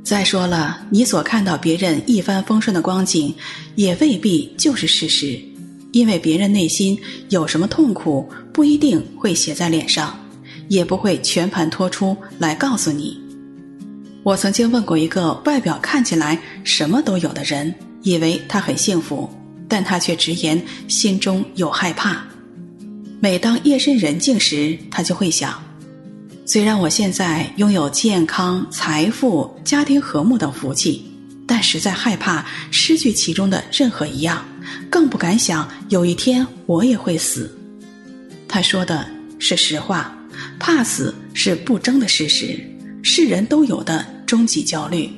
[0.04, 3.34] 再说了，你所看到别人一帆风顺的光景，
[3.76, 5.40] 也未必就是事实，
[5.92, 6.98] 因为别人内心
[7.30, 10.20] 有什么痛苦，不一定会写在脸上，
[10.70, 13.20] 也不会全盘托出来告诉你。
[14.24, 19.30] 我曾经问过一个外表看起来什么都有的人，以为他很幸福，
[19.68, 22.24] 但他却直言心中有害怕。
[23.20, 25.62] 每当夜深人静时，他就会想。
[26.46, 31.06] 虽然我现在拥有健康、财富、家庭和睦等福气，
[31.48, 34.44] 但实在害怕失去其中的任何一样，
[34.90, 37.56] 更不敢想有一天我也会死。
[38.48, 39.08] 他说的
[39.40, 40.14] 是实话，
[40.60, 42.60] 怕死是不争的事实，
[43.04, 45.10] 是人都有的终极焦虑。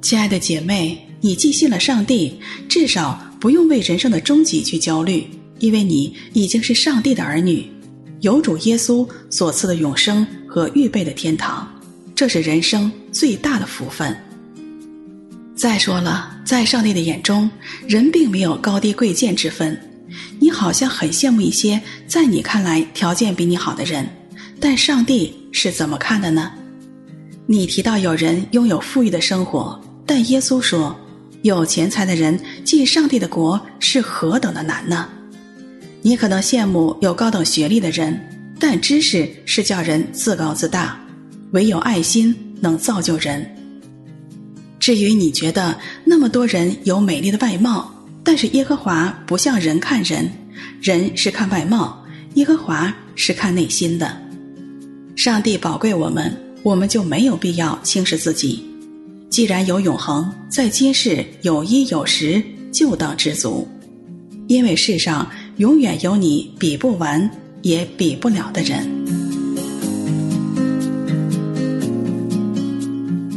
[0.00, 5.24] 亲爱的姐妹，你既信了上帝，至少不用为人生的终极去焦虑，
[5.60, 7.64] 因为你已经是上帝的儿女。
[8.22, 11.68] 有主耶稣所赐的永生和预备的天堂，
[12.14, 14.16] 这是人生最大的福分。
[15.54, 17.48] 再说了，在上帝的眼中，
[17.86, 19.78] 人并没有高低贵贱之分。
[20.40, 24.08] 你好像很羡慕一些在你看来条件比你好的人，
[24.58, 26.50] 但上帝是怎么看的呢？
[27.46, 30.96] 你提到有人拥有富裕的生活，但耶稣说，
[31.42, 35.08] 有钱财的人进上帝的国是何等的难呢？
[36.00, 38.18] 你可能羡慕有高等学历的人，
[38.60, 40.96] 但知识是叫人自高自大，
[41.50, 43.44] 唯有爱心能造就人。
[44.78, 50.30] 至于你觉得那么多人有美丽的外貌，但是耶和华不像人看人，
[50.80, 54.16] 人是看外貌，耶和华是看内心的。
[55.16, 58.64] 上帝宝贵我们，我们就没有必要轻视自己。
[59.32, 63.66] 既然有永恒，在今世有衣有食，就当知足，
[64.46, 65.26] 因为世上。
[65.58, 68.86] 永远有你比不完也比不了的人。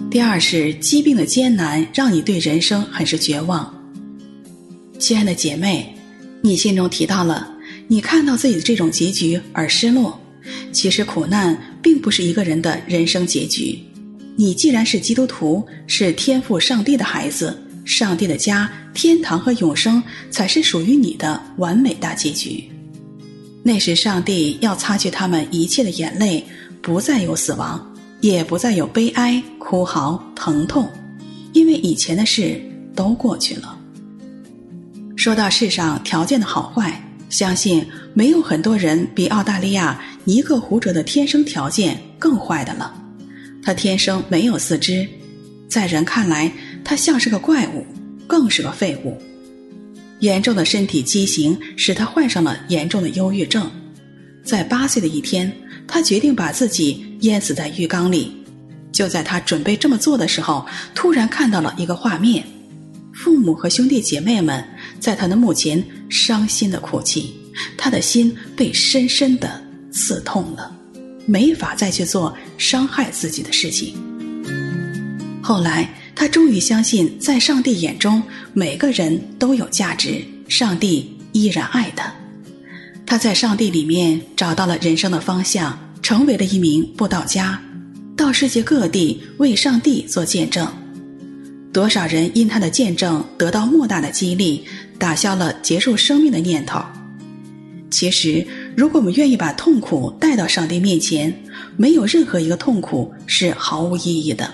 [0.10, 3.71] 第二是疾病的艰难，让你对人生很是绝望。
[4.97, 5.93] 亲爱的姐妹，
[6.41, 7.53] 你心中提到了
[7.88, 10.19] 你看到自己的这种结局而失落。
[10.71, 13.77] 其实苦难并不是一个人的人生结局。
[14.36, 17.62] 你既然是基督徒，是天赋上帝的孩子。
[17.86, 22.67] 上帝的家、天堂和永生才是属于你的完美大结局。
[23.62, 26.43] 那时，上帝要擦去他们一切的眼泪，
[26.82, 30.89] 不再有死亡，也不再有悲哀、哭嚎、疼痛，
[31.54, 32.60] 因为以前的事
[32.95, 33.78] 都过去了。
[35.15, 43.05] 说到世上条件的好坏，相信没有很多人比澳大利亚尼克胡哲的天生条件更坏的了。
[43.65, 45.08] 他天生没有四肢，
[45.67, 46.51] 在人看来，
[46.84, 47.84] 他像是个怪物，
[48.28, 49.19] 更是个废物。
[50.19, 53.69] 严重的身体畸形使他患上了严重的忧郁症。
[54.43, 55.51] 在八岁的一天，
[55.88, 58.32] 他决定把自己淹死在浴缸里。
[58.91, 62.45] 就在他准备这么做的时候，突然看到了一个画面：
[63.13, 64.63] 父母和兄弟姐妹们
[64.99, 67.34] 在他的墓前伤心的哭泣。
[67.78, 70.75] 他的心被深深的刺痛了，
[71.26, 73.96] 没法再去做伤害自己的事情。
[75.42, 75.90] 后来。
[76.18, 82.10] 他终于相信，在上帝眼中，每个人都有价值，上帝依然爱他。
[83.06, 87.62] 他在上帝里面找到了人生的方向，成为了一名布道家，
[88.15, 90.65] 到世界各地为上帝做见证。
[91.73, 94.63] 多少人因他的见证得到莫大的激励，
[94.98, 96.82] 打消了结束生命的念头。
[97.92, 101.34] 其实，如果我们愿意把痛苦带到上帝面前，
[101.78, 104.50] 没有任何一个痛苦是毫无意义的。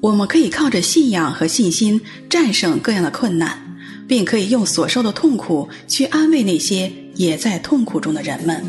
[0.00, 1.98] 我们可以靠着信仰和信心
[2.28, 3.58] 战胜各样的困难，
[4.06, 8.62] 并可以用所受的痛苦去安慰那些也在痛苦中的人们。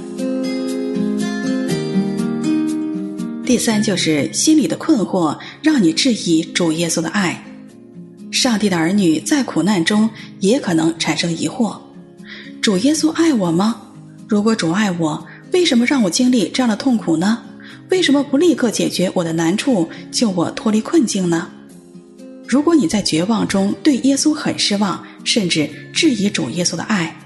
[3.46, 7.44] 第三，就是心里的困惑让你质疑主耶稣的爱。
[8.32, 11.78] 上帝的儿女在苦难中也可能产生疑惑：
[12.62, 13.82] 主耶稣爱我吗？
[14.30, 17.40] 如果主爱我，为什么让我经历这样的痛苦呢？
[17.90, 21.50] 为什么不立刻解决我的难处，救我脱离困境呢？
[22.48, 27.20] 如果你在绝望中对耶稣很失望，甚至质疑主耶稣的爱，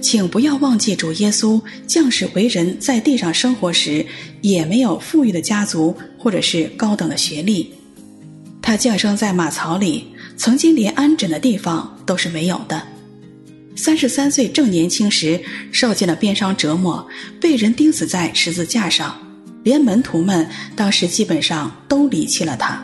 [0.00, 4.06] 请不要忘记主耶稣降世为人，在地上生活时
[4.40, 7.70] 也没有富裕的家族或者是高等的学历，
[8.62, 10.06] 他降生在马槽里，
[10.38, 12.82] 曾经连安枕的地方都是没有的。
[13.76, 15.38] 三十三岁正年轻时，
[15.70, 17.06] 受尽了鞭伤折磨，
[17.38, 19.14] 被人钉死在十字架上，
[19.62, 22.82] 连门徒们当时基本上都离弃了他。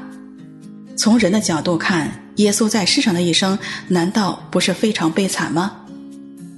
[0.94, 5.72] 从人的角度看，耶稣在世上的一生难道不是非常悲惨吗？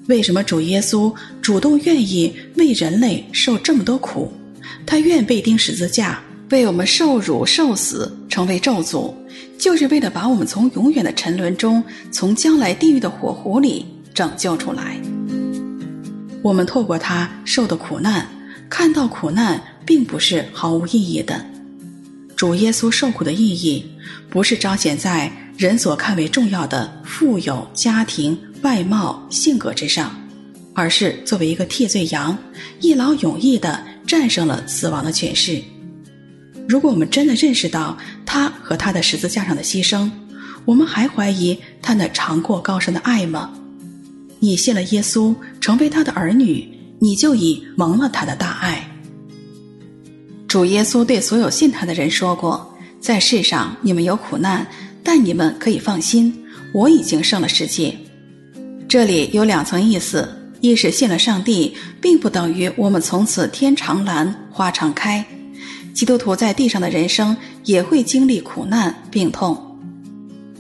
[0.09, 4.32] 为什么主耶稣主动愿意为人类受这么多苦？
[4.85, 6.20] 他愿被钉十字架，
[6.51, 9.14] 为我们受辱受死，成为咒诅，
[9.59, 14.98] 就是为了把我们从永远的沉沦中，从将来地狱的火湖里拯救出来。
[16.40, 18.26] 我们透过他受的苦难，
[18.70, 21.44] 看到苦难并不是毫无意义的。
[22.36, 23.84] 主耶稣受苦的意义，
[24.28, 30.14] 不是彰显在人所看为重要的富有、家庭、外貌、性格之上，
[30.74, 32.36] 而是作为一个替罪羊，
[32.80, 35.62] 一劳永逸地战胜了死亡的权势。
[36.68, 37.96] 如果我们真的认识到
[38.26, 40.10] 他和他的十字架上的牺牲，
[40.64, 43.50] 我们还怀疑他那长阔高深的爱吗？
[44.45, 46.68] 你信了耶稣，成为他的儿女，
[46.99, 48.86] 你就已蒙了他的大爱。
[50.47, 54.66] 主耶稣对所有信他的人说过：“在世上你们有苦难，
[55.03, 57.97] 但你们可以放心，我已经胜了世界。”
[58.86, 60.28] 这里有两层意思：
[60.61, 65.24] 一是信了上帝，并不等于我们从此天常蓝花常开。
[65.95, 67.34] 基督徒在地上的人生
[67.64, 69.57] 也会经历苦难、病痛；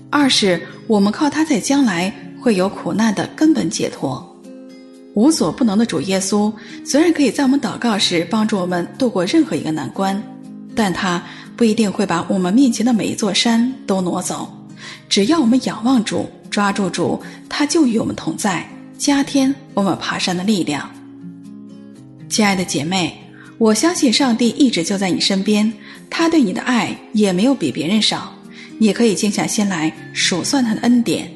[0.08, 2.10] 二是我们靠他在将来
[2.44, 4.22] 会有苦难的根本解脱。
[5.14, 6.52] 无所不能的主耶稣，
[6.84, 10.22] 虽然可以在我们祷告时帮助我们度过任何一个难关，
[10.74, 11.22] 但他
[11.56, 14.52] 不一定会把我们面前的每一座山都挪走。
[15.08, 17.18] 只要我们仰望主，抓住主，
[17.48, 18.68] 他就与我们同在，
[18.98, 20.86] 加添我们爬山的力量。
[22.28, 23.16] 亲爱的姐妹，
[23.56, 25.72] 我相信上帝一直就在你身边，
[26.10, 28.30] 他对你的爱也没有比别人少。
[28.76, 31.33] 你可以静下心来数算他的恩典。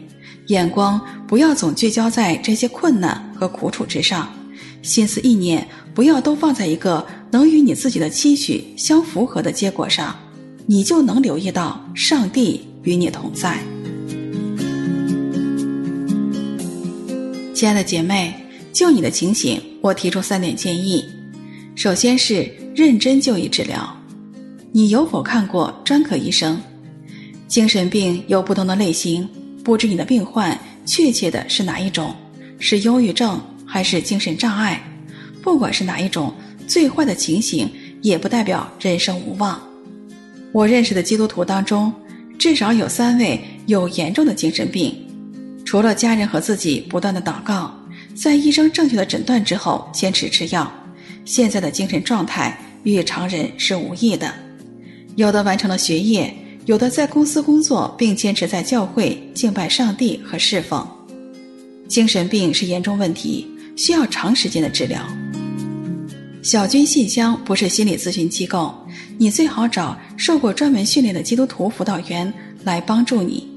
[0.49, 4.28] 眼光不要总聚焦在这些困难和苦楚之上，
[4.82, 10.16] 心思意念不要都放在一个能与你自己的期许相符合的结果上，
[10.66, 13.59] 你就能留意到上帝与你同在。
[17.55, 18.32] 亲爱的姐妹，
[18.72, 21.05] 就你的情形，我提出三点建议：
[21.74, 23.94] 首先是认真就医治疗。
[24.72, 26.59] 你有否看过专科医生？
[27.49, 29.28] 精神病有不同的类型。
[29.68, 32.16] 不知你的病患确切的是哪一种，
[32.58, 34.82] 是忧郁症还是精神障碍？
[35.42, 36.32] 不管是哪一种，
[36.66, 39.60] 最坏的情形也不代表人生无望。
[40.52, 41.92] 我认识的基督徒当中，
[42.38, 44.96] 至少有三位有严重的精神病。
[45.66, 47.70] 除了家人和自己不断的祷告，
[48.14, 50.72] 在医生正确的诊断之后坚持吃药，
[51.26, 54.32] 现在的精神状态与常人是无异的。
[55.16, 56.34] 有的完成了学业。
[56.68, 60.86] 有的在公司工作，并坚持在教会敬拜上帝和侍奉。
[61.88, 65.00] 精神病是严重问题，需要长时间的治疗。
[66.42, 68.74] 小军信箱不是心理咨询机构，
[69.16, 72.30] 你最好找受过专门训练的基督徒辅导员
[72.64, 73.48] 来帮助你。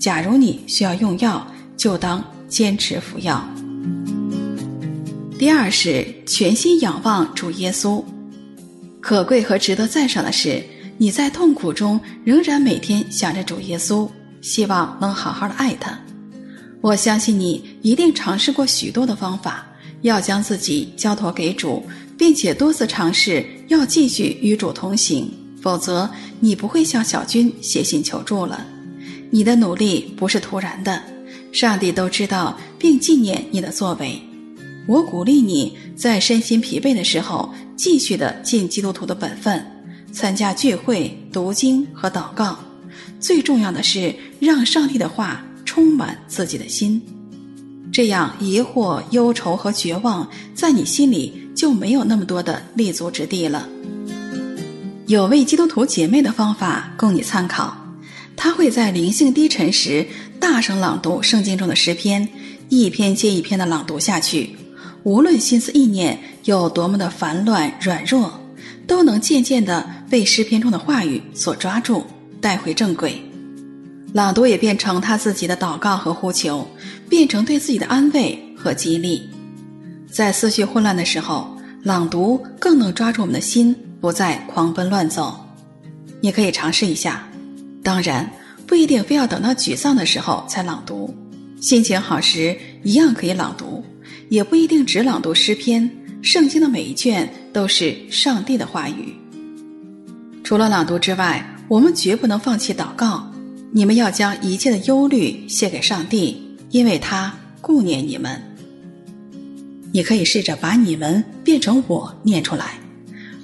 [0.00, 1.46] 假如你需要用药，
[1.76, 3.48] 就当坚持服药。
[5.38, 8.02] 第二是全心仰望主耶稣，
[9.00, 10.60] 可贵和值得赞赏的是。
[10.98, 14.08] 你在痛苦中仍然每天想着主耶稣，
[14.40, 15.98] 希望能好好的爱他。
[16.80, 19.66] 我相信你一定尝试过许多的方法，
[20.02, 21.84] 要将自己交托给主，
[22.16, 25.30] 并且多次尝试要继续与主同行。
[25.60, 28.64] 否则，你不会向小军写信求助了。
[29.30, 31.02] 你的努力不是突然的，
[31.50, 34.20] 上帝都知道并纪念你的作为。
[34.86, 39.75] 我鼓励你在身心疲惫的时候，继续的尽基督徒的本分。
[40.12, 42.58] 参加聚会、读经和祷告，
[43.20, 47.00] 最重要的是让上帝的话充满自己的心，
[47.92, 53.68] 这样疑惑、忧愁和绝望在你心里就没有那么多的立足之地了。
[55.06, 57.76] 有位基督徒姐妹的方法供你参考，
[58.34, 60.06] 她会在灵性低沉时
[60.40, 62.28] 大声朗读圣经中的诗篇，
[62.68, 64.56] 一篇接一篇的朗读下去，
[65.04, 68.40] 无论心思意念有多么的烦乱软弱。
[68.86, 72.06] 都能渐渐地被诗篇中的话语所抓住，
[72.40, 73.20] 带回正轨。
[74.12, 76.66] 朗读也变成他自己的祷告和呼求，
[77.08, 79.28] 变成对自己的安慰和激励。
[80.10, 85.38] 在思绪混乱的时候，朗读更能抓住我们的心，不再狂奔乱走。
[86.20, 87.28] 你可以尝试一下，
[87.82, 88.30] 当然
[88.66, 91.14] 不一定非要等到沮丧的时候才朗读，
[91.60, 93.84] 心情好时一样可以朗读，
[94.30, 95.90] 也不一定只朗读诗篇。
[96.22, 99.14] 圣经的每一卷都是上帝的话语。
[100.42, 103.26] 除了朗读之外，我们绝不能放弃祷告。
[103.72, 106.40] 你们要将一切的忧虑卸给上帝，
[106.70, 108.40] 因为他顾念你们。
[109.92, 112.74] 你可以试着把你们变成我念出来。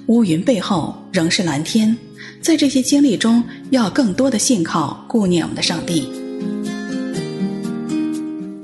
[0.07, 1.95] 乌云背后仍是蓝天。
[2.41, 6.09] 在这些经历中，要更多的信靠顾念我们的上帝。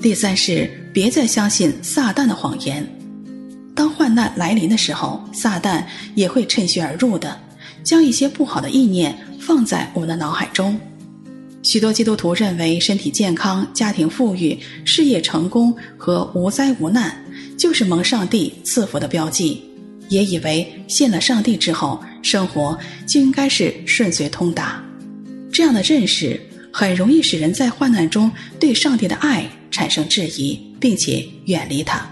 [0.02, 2.86] 第三是，别再相信撒旦的谎言。
[3.80, 7.40] 当患难来临的时候，撒旦也会趁虚而入的，
[7.82, 10.78] 将一些不好的意念放在我们的脑海中。
[11.64, 17.24] 许多基督徒认为身体健康、家庭富裕、事业成功和无灾无难，
[17.58, 19.64] 就是蒙上帝赐福的标记。
[20.10, 22.78] 也以为信了上帝之后，生活
[23.08, 24.84] 就应该是顺遂通达。
[25.54, 26.38] 这样的认识
[26.70, 32.06] 很容易使人在患难中对上帝的爱产生质疑，并且远离他。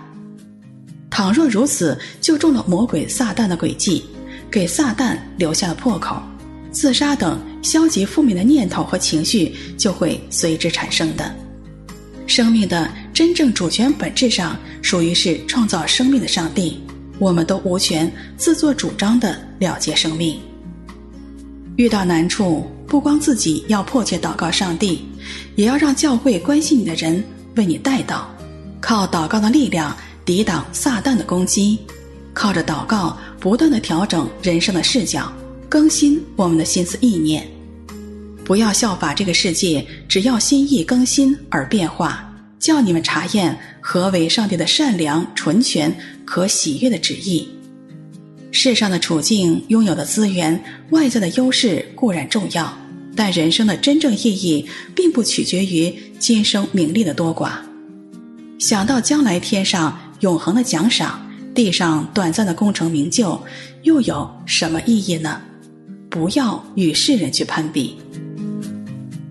[1.10, 4.04] 倘若如此，就中了魔鬼撒旦的诡计，
[4.52, 6.22] 给撒旦留下了破口，
[6.72, 11.34] 自杀等消极负面的念头和情绪就会随之产生的。
[12.28, 16.82] 生命的真正主权本质上属于是创造生命的上帝。
[17.20, 20.40] 我们都无权自作主张地了结生命。
[21.76, 25.04] 遇到难处，不光自己要迫切祷告上帝，
[25.56, 27.24] 也要让教会关心你的人
[27.56, 28.26] 为你带祷，
[28.80, 29.98] 靠祷告的力量
[30.28, 31.80] 抵挡撒旦的攻击，
[32.34, 35.32] 靠着祷告不断的调整人生的视角，
[35.70, 37.48] 更新我们的心思意念。
[38.44, 42.26] 不要效法这个世界，只要心意更新而变化。
[42.60, 47.48] 叫你们查验何为上帝的善良、纯全、可喜悦的旨意。
[48.52, 52.78] 世上的处境、拥有的资源、外在的优势固然重要，
[53.16, 57.52] 但人生的真正意义并不取决于今生名利的多寡。
[58.60, 61.20] 想到将来天上永恒的奖赏，
[61.54, 63.42] 地上短暂的功成名就，
[63.84, 65.42] 又有什么意义呢？
[66.10, 67.96] 不要与世人去攀比。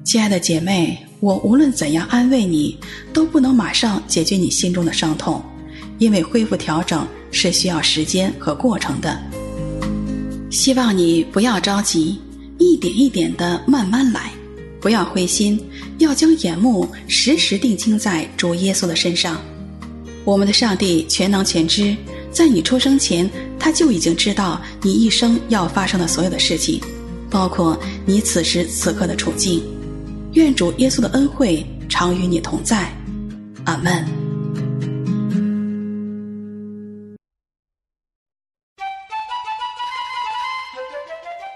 [0.05, 1.03] 亲爱的姐妹。
[1.19, 2.77] 我无论怎样安慰你，
[3.11, 5.43] 都不能马上解决你心中的伤痛，
[5.99, 9.19] 因为恢复调整是需要时间和过程的。
[10.51, 12.21] 希望你不要着急，
[12.59, 14.31] 一点一点的慢慢来，
[14.79, 15.59] 不要灰心，
[15.99, 19.41] 要将眼目时时定睛在主耶稣的身上。
[20.27, 21.97] 我们的上帝全能全知，
[22.33, 26.81] 在你出生前，他就已经知道你一生要发生的所有的事情，
[27.31, 29.63] 包括你此时此刻的处境。
[30.33, 32.93] 愿主耶稣的恩惠常与你同在，
[33.67, 34.05] 阿门。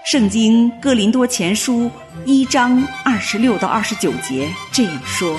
[0.05, 1.91] 圣经哥林多前书
[2.25, 5.37] 一章二十六到二十九节这样说：“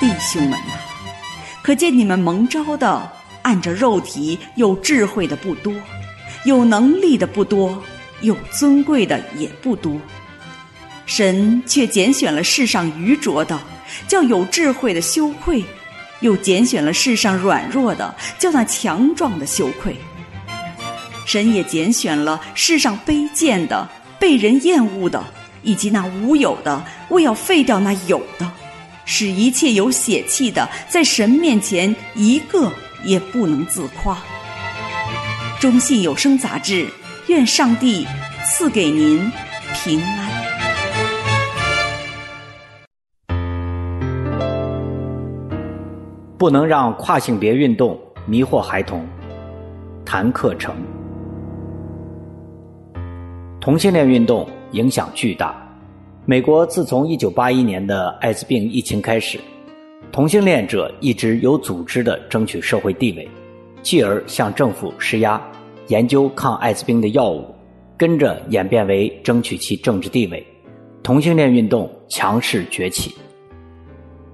[0.00, 0.58] 弟兄们，
[1.68, 3.12] 可见你们蒙召的，
[3.42, 5.70] 按着肉体有智慧的不多，
[6.46, 7.82] 有能力的不多，
[8.22, 10.00] 有尊贵的也不多。”
[11.04, 13.60] 神却拣选了世上愚拙的，
[14.06, 15.62] 叫有智慧的羞愧；
[16.20, 19.94] 又拣选了世上软弱的，叫那强壮的羞愧。
[21.26, 23.86] 神也拣选了世上卑贱的、
[24.18, 25.22] 被人厌恶的，
[25.62, 28.50] 以及那无有的，为要废掉那有的，
[29.10, 32.70] 使一切有血气的，在神面前一个
[33.02, 34.18] 也不能自夸。
[35.58, 36.86] 中信有声杂志，
[37.26, 38.06] 愿上帝
[38.44, 39.18] 赐给您
[39.72, 40.28] 平安。
[46.36, 49.08] 不能让跨性别运动迷惑孩童。
[50.04, 50.76] 谭克成，
[53.58, 55.67] 同性恋运动影响巨大。
[56.30, 59.40] 美国自从1981年的艾滋病疫情开始，
[60.12, 63.26] 同性恋者一直有组织地争取社会地位，
[63.80, 65.40] 继而向政府施压，
[65.86, 67.46] 研究抗艾滋病的药物，
[67.96, 70.46] 跟着演变为争取其政治地位。
[71.02, 73.14] 同性恋运动强势崛起。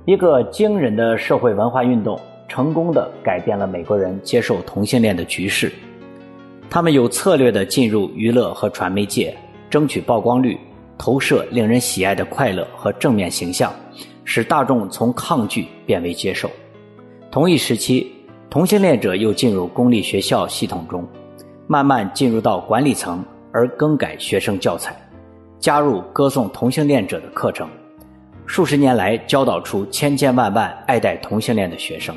[0.05, 2.19] 一个惊人的社会文化运动，
[2.49, 5.71] 成功地改变了美国人接受同性恋的局势。
[6.69, 9.33] 他们有策略地进入娱乐和传媒界，
[9.71, 10.59] 争取曝光率，
[10.97, 13.73] 投射令人喜爱的快乐和正面形象，
[14.25, 16.51] 使大众从抗拒变为接受。
[17.31, 18.13] 同一时期，
[18.49, 21.07] 同性恋者又进入公立学校系统中，
[21.67, 24.97] 慢慢进入到管理层，而更改学生教材，
[25.59, 27.69] 加入歌颂同性恋者的课程。
[28.47, 32.17] 数十年来，教导出千千万万爱戴同性恋的学生。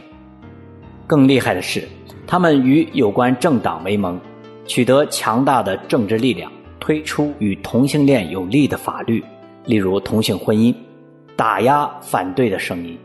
[1.07, 1.87] 更厉害的是，
[2.27, 4.19] 他们与有关政党为盟，
[4.65, 6.51] 取得强大的政治力量，
[6.87, 9.21] 推出与同性恋有利的法律，
[9.65, 10.73] 例如同性婚姻，
[11.35, 12.97] 打压反对的声音。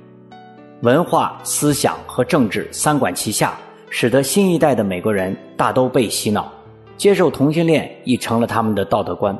[0.82, 3.58] 文化、思想和政治三管齐下，
[3.90, 6.48] 使得新一代的美国人大都被洗脑，
[6.96, 9.36] 接受同性恋已成了他们的道德观，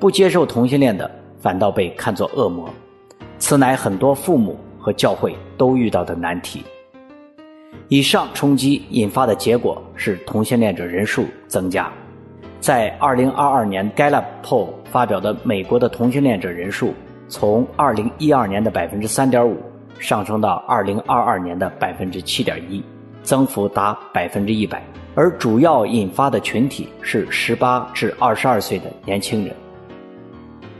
[0.00, 1.08] 不接受同性恋的
[1.40, 2.68] 反倒被看作恶魔。
[3.38, 6.60] 此乃很多父母和教会都遇到的难题。
[7.86, 11.88] 以上冲击引发的结果是同性恋者人数增加。
[12.66, 16.92] 在2022年 Gallup Poll 发表的美国的同性恋者人数，
[17.28, 19.54] 从2012年的3.5%。
[20.00, 22.82] 上升到二零二二年的百分之七点一，
[23.22, 24.82] 增幅达百分之一百。
[25.14, 29.54] 而主要引发的群体是十八至二十二岁的年轻人。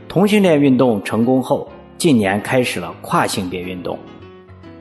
[0.09, 3.97] 同性恋运动成功后，近年开始了跨性别运动。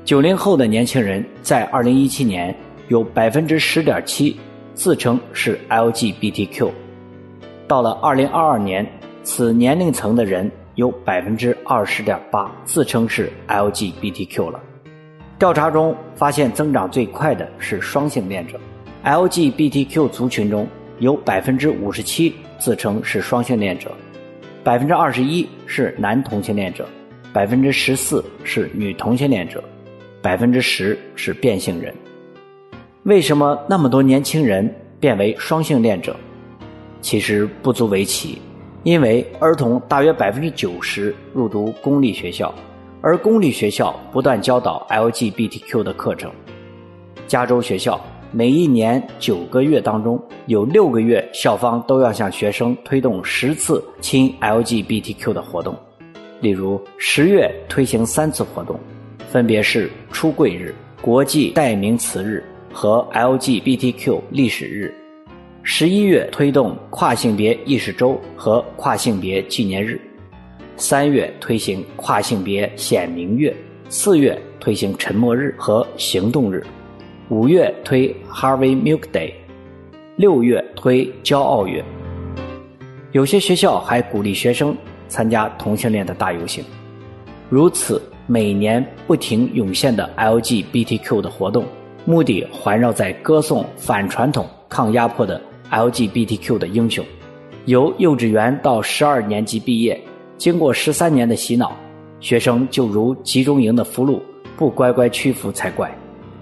[0.05, 2.53] 九零后的年轻人在二零一七年
[2.89, 4.37] 有百分之十点七
[4.75, 6.71] 自称是 LGBTQ，
[7.67, 8.87] 到了二零二二年，
[9.23, 10.51] 此年龄层的人。
[10.77, 14.61] 有百分之二十点八自称是 LGBTQ 了。
[15.39, 18.61] 调查中发现，增长最快的是双性恋者。
[19.03, 23.91] LGBTQ 族群中有百分之五十七自称是双性恋者，
[24.63, 26.87] 百分之二十一是男同性恋者，
[27.33, 29.65] 百分之十四是女同性恋者，
[30.21, 31.95] 百分之十是变性人。
[33.05, 36.15] 为什么那么多年轻人变为双性恋者？
[37.07, 38.37] 其实不足为奇。
[38.83, 42.53] 因为儿童大约百分之九十入读公立学校，
[43.01, 46.29] 而公立学校不断教导 LGBTQ 的课程。
[47.29, 48.01] 加州学校
[48.33, 55.77] 每一年九个月当中，有六个月校方都要向学生推动十次亲 LGBTQ 的活动。
[56.41, 58.77] 例如，十月推行三次活动，
[59.31, 64.93] 分别是出柜日、国际代名词日和 LGBTQ 历史日。
[65.69, 70.01] 十一月推动跨性别意识周和跨性别纪念日，
[70.77, 73.53] 三月推行跨性别显明月，
[73.89, 76.65] 四月推行沉默日和行动日，
[77.31, 79.33] 五月推 Harvey Milk Day，
[80.15, 81.85] 六月推骄傲月。
[83.11, 84.75] 有些学校还鼓励学生
[85.09, 86.65] 参加同性恋的大游行。
[87.51, 91.65] 如此每年不停涌现的 LGBTQ 的活动，
[92.05, 95.43] 目的环绕在歌颂反传统、抗压迫的。
[95.71, 97.05] LGBTQ 的英雄，
[97.65, 100.01] 由幼稚园到十二年级毕业，
[100.39, 101.77] 经过十三年的洗脑，
[102.21, 104.21] 学生就如集中营的俘虏，
[104.57, 105.93] 不乖乖屈服才怪。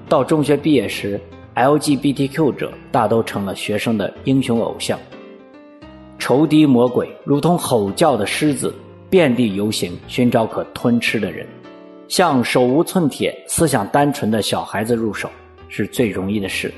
[0.08, 1.20] 到中学毕业时
[1.54, 4.98] ，LGBTQ 者大都成了学生的英雄偶像。
[6.18, 8.74] 仇敌魔鬼如同吼叫的狮子，
[9.08, 11.46] 遍地游行，寻找可吞吃的人。
[12.06, 15.30] 向手无寸铁、思想单纯的小孩子入手，
[15.68, 16.72] 是最容易的事。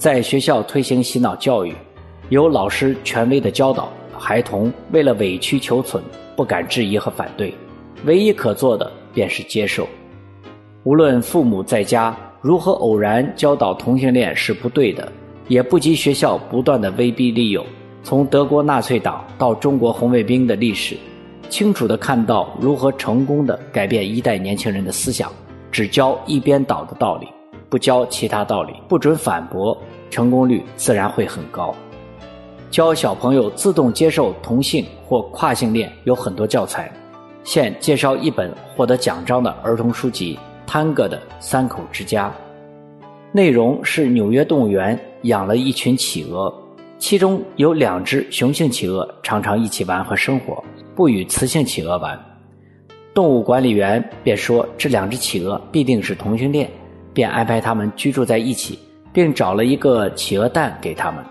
[0.00, 1.74] 在学校推行洗脑教育，
[2.30, 6.02] 有老师权威的教导，孩童为了委曲求存，
[6.34, 7.52] 不敢质疑和反对，
[8.06, 9.86] 唯一可做的便是接受。
[10.84, 15.06] 无论父母在家如何偶然教导同性恋是不对的，
[15.48, 17.62] 也不及学校不断的威逼利诱。
[18.02, 20.96] 从德国纳粹党到中国红卫兵的历史，
[21.50, 25.30] 清楚地看到如何成功地改变一代年轻人的思想，
[25.70, 27.28] 只教一边倒的道理。
[27.68, 29.80] 不教其他道理，不准反驳，
[30.10, 31.74] 成功率自然会很高。
[32.70, 36.92] 教小朋友自动接受同性或跨性恋有很多教材，
[37.42, 40.36] 现介绍一本获得奖章的儿童书籍
[40.68, 42.28] 《探戈的三口之家》，
[43.32, 46.52] 内容是纽约动物园养了一群企鹅，
[46.98, 50.62] 其中有两只雄性企鹅常常一起玩和生活，
[50.94, 52.18] 不与雌性企鹅玩。
[53.14, 56.70] 动物管理员便说这两只企鹅必定是同性恋。
[57.12, 58.78] 便安排他们居住在一起，
[59.12, 61.24] 并找了一个企鹅蛋给他们。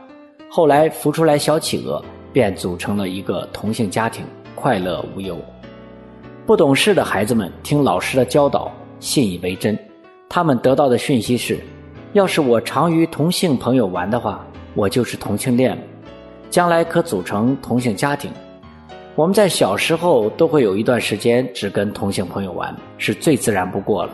[0.49, 2.03] 后来孵出来小企鹅，
[2.33, 4.25] 便组成了一个同性家庭，
[4.55, 5.37] 快乐无忧。
[6.45, 9.77] 不懂事的孩子们听老师的教导，信以为真。
[10.27, 11.59] 他们得到的讯息是：
[12.13, 15.81] 要是我常与同性朋友玩的话，我就是同性恋了，
[16.49, 18.31] 将来可组成同性家庭。
[19.15, 24.11] 我们在小时候都会有一段时间只跟同性朋友玩，是最自然不过了。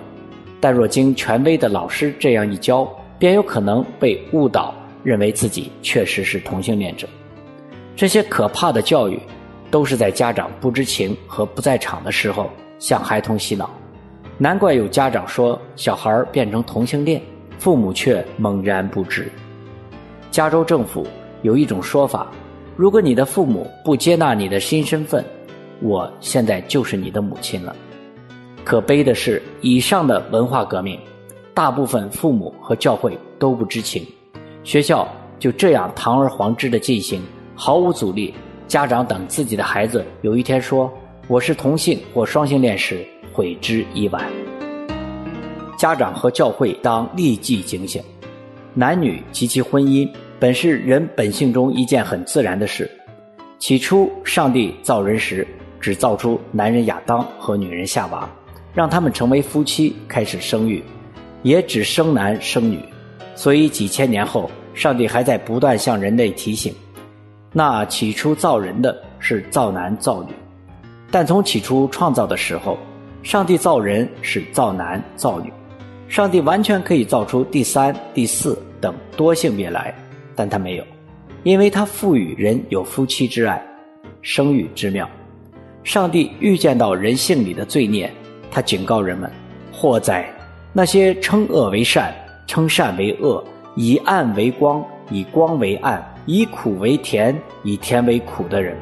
[0.60, 7.08] 但若经权威的老师这样一教，便有可能被误导，认为自己确实是同性恋者。
[7.96, 9.20] 这些可怕的教育，
[9.72, 13.70] 都是在家长不知情和不在场的时候向孩童洗脑。
[14.38, 17.22] 难怪有家长说小孩变成同性恋，
[17.58, 19.32] 父母却懵然不知。
[20.30, 21.08] 加州政府
[21.42, 22.30] 有一种说法：
[22.76, 25.24] 如果你的父母不接纳你的新身份，
[25.82, 27.74] 我现在就是你的母亲了。
[28.66, 31.00] 可悲的是，以上的文化革命，
[31.56, 34.06] 大部分父母和教会都不知情，
[34.66, 35.08] 学校
[35.40, 37.24] 就这样堂而皇之的进行，
[37.56, 38.34] 毫无阻力。
[38.68, 40.92] 家长等自己的孩子有一天说
[41.30, 44.30] 我是同性或双性恋时，悔之已晚。
[45.78, 48.04] 家长和教会当立即警醒，
[48.74, 52.92] 男女及其婚姻本是人本性中一件很自然的事。
[53.60, 55.48] 起初，上帝造人时
[55.80, 58.30] 只造出男人亚当和女人夏娃，
[58.74, 60.84] 让他们成为夫妻，开始生育，
[61.46, 62.80] 也只生男生女。
[63.36, 66.74] 所以几千年后，上帝还在不断向人类提醒：
[67.54, 70.34] 那起初造人的是造男造女，
[71.12, 72.80] 但从起初创造的时候，
[73.22, 75.54] 上帝造人是造男造女。
[76.08, 79.94] 上帝完全可以造出第三、第四等多性别来，
[80.36, 80.84] 但他没有。
[81.44, 83.64] 因为他赋予人有夫妻之爱，
[84.24, 85.08] 生育之妙。
[85.84, 88.12] 上帝预见到人性里的罪孽，
[88.50, 89.32] 他警告人们：
[89.72, 90.28] 祸哉！
[90.78, 92.14] 那些称恶为善，
[92.46, 93.42] 称善为恶，
[93.76, 98.76] 以暗为光，以光为暗，以苦为甜，以甜为苦的人，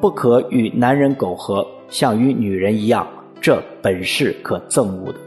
[0.00, 3.06] 不可与男人苟合，像与女人一样，
[3.40, 5.20] 这本是可憎恶的。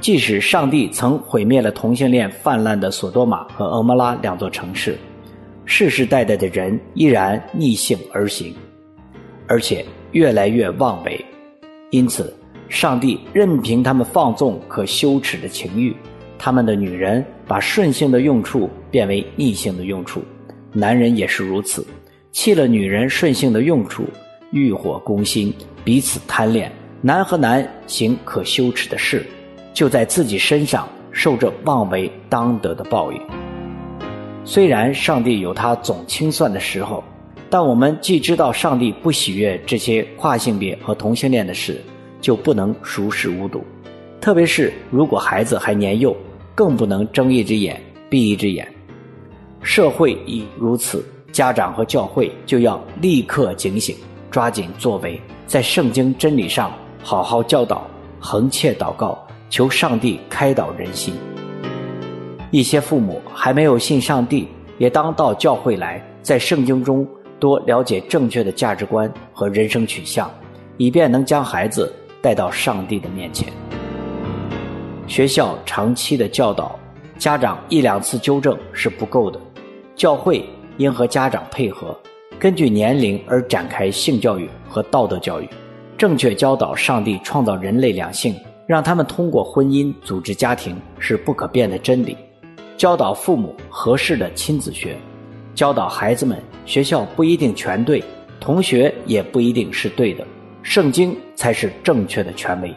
[0.00, 4.96] 即使上帝曾毁灭了同性恋泛滥的索多玛和蛾摩拉两座城市，
[5.66, 8.54] 世世代代的人依然逆性而行，
[9.46, 11.22] 而且越来越妄为。
[11.90, 12.34] 因此，
[12.68, 15.94] 上帝任凭他们放纵可羞耻的情欲，
[16.38, 20.22] 他们的女人把顺性的用处变为逆性的用处，
[20.72, 21.86] 男人也是如此，
[22.32, 24.04] 弃了女人顺性的用处，
[24.50, 25.54] 欲火攻心，
[25.84, 29.24] 彼此贪恋，男和男行可羞耻的事。
[29.72, 33.20] 就在自己身上受着妄为当得的报应。
[34.42, 37.04] 虽然上帝有他总清算的时候，
[37.50, 41.78] 但我们既知道上帝不喜悦这些跨性别和同性恋的事，
[42.20, 43.64] 就不能熟视无睹。
[44.20, 46.16] 特别是如果孩子还年幼，
[46.54, 48.66] 更不能睁一只眼闭一只眼。
[49.62, 53.96] 社会已如此，家长和教会就要立刻警醒，
[54.30, 57.86] 抓紧作为，在圣经真理上好好教导，
[58.18, 59.18] 恒切祷告。
[59.48, 61.14] 求上帝开导人心。
[62.50, 67.06] 一些父母还没有信上帝，也当到教会来，在圣经中
[67.38, 70.28] 多了解正确的价值观和人生取向，
[70.78, 71.94] 以便能将孩子
[72.26, 73.52] 带到上帝的面前。
[75.06, 76.76] 学校长期的教导，
[77.16, 79.38] 家长一两次纠正是不够的，
[79.94, 80.44] 教会
[80.78, 81.96] 应和家长配合，
[82.36, 85.48] 根据年龄而展开性教育和道德教育，
[85.96, 88.34] 正确教导上帝创造人类两性。
[88.66, 92.16] 让他们通过婚姻组织家庭是不可变的真理，
[92.76, 94.96] 教导父母合适的亲子学，
[95.54, 98.02] 教导孩子们学校不一定全对，
[98.40, 100.26] 同学也不一定是对的，
[100.66, 102.74] 圣经才是正确的权威。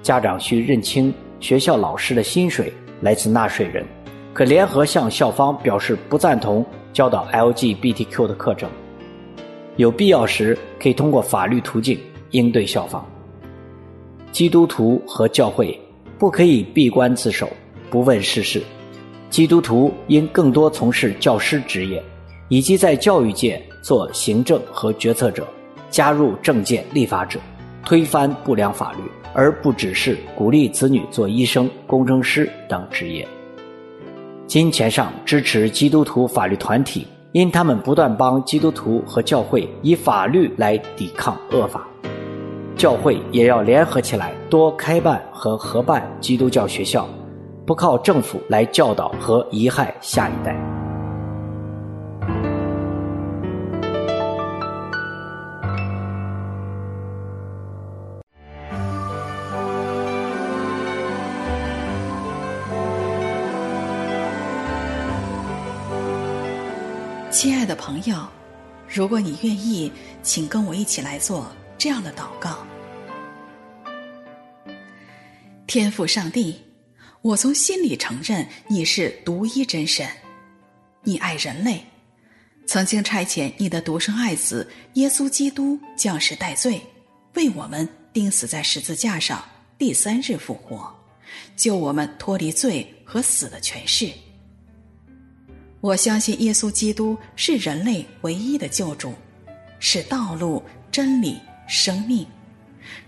[0.00, 3.84] 家长需认清学校老师的薪水来自纳税人，
[4.32, 8.70] 可联合向校方表示不赞同教导 LGBTQ 的课程，
[9.76, 12.00] 有必要时可以通过法律途径
[12.30, 13.06] 应对校方。
[14.32, 15.78] 基督徒和教会
[16.18, 17.50] 不可以闭关自守，
[17.90, 18.62] 不问世事。
[19.28, 22.02] 基督徒应更多从事教师职业，
[22.48, 25.46] 以及在教育界做行政和决策者，
[25.92, 27.38] 加入政界立法者，
[27.84, 28.98] 推翻不良法律，
[29.34, 33.28] 而不只是鼓励子女做医生、工程师等职业。
[34.46, 41.86] 金钱上支持基督徒法律团体，因他们不断帮基督徒和教会以法律来抵抗恶法。
[42.74, 47.06] 教会也要联合起来，多开办和合办基督教学校，
[47.66, 50.81] 不靠政府来教导和遗害下一代。
[67.42, 68.28] 亲爱的朋友，
[68.88, 69.90] 如果你愿意，
[70.22, 71.52] 请跟我一起来做。
[71.76, 72.64] 这样的祷告，
[75.66, 76.56] 天父上帝，
[77.20, 80.08] 我从心里承认你是独一真神，
[81.02, 81.84] 你爱人类，
[82.64, 86.80] 曾经差遣你的独生爱子耶稣基督降世代罪，
[87.34, 89.44] 为我们钉死在十字架上，
[89.76, 90.94] 第三日复活，
[91.56, 94.12] 救我们脱离罪和死的权势。
[95.82, 99.12] 我相信耶稣基督是人类唯一的救主，
[99.78, 101.38] 是道路、真理。
[101.68, 102.26] 生命，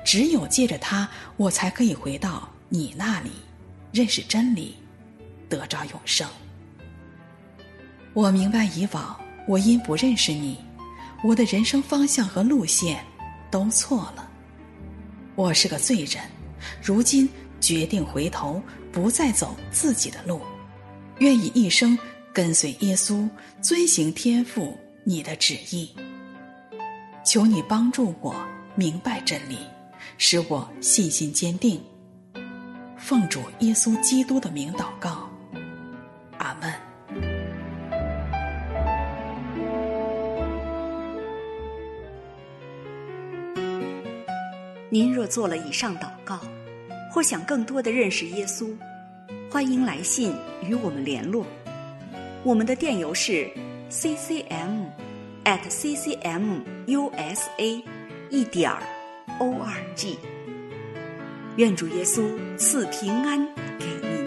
[0.06, 1.06] 只有借着他，
[1.36, 3.30] 我才可以回到你那里，
[3.92, 4.76] 认识真理，
[5.50, 6.26] 得着永生。
[8.14, 10.56] 我明白以往我因不认识你，
[11.22, 13.04] 我的人生方向和路线
[13.50, 14.30] 都错了。
[15.34, 16.24] 我是个罪人，
[16.82, 17.28] 如今
[17.60, 20.40] 决定回头，不再走自己的路，
[21.18, 21.98] 愿意一生
[22.34, 23.28] 跟随耶稣，
[23.62, 25.88] 遵行天父你的旨意。
[27.24, 28.34] 求你帮助我
[28.74, 29.56] 明白真理，
[30.18, 31.80] 使我信心坚定。
[32.98, 35.30] 奉主耶稣基督的名祷告，
[36.38, 36.74] 阿门。
[44.90, 46.40] 您若做了以上祷告，
[47.12, 48.76] 或想更多的认识耶稣，
[49.48, 51.46] 欢迎来信与我们联络。
[52.44, 53.48] 我们的电邮是
[53.90, 54.84] ccm
[55.44, 57.40] at ccmusa
[58.28, 58.70] 一点
[59.40, 60.18] org。
[61.56, 62.22] 愿主耶稣
[62.58, 63.42] 赐平安
[63.78, 64.26] 给您。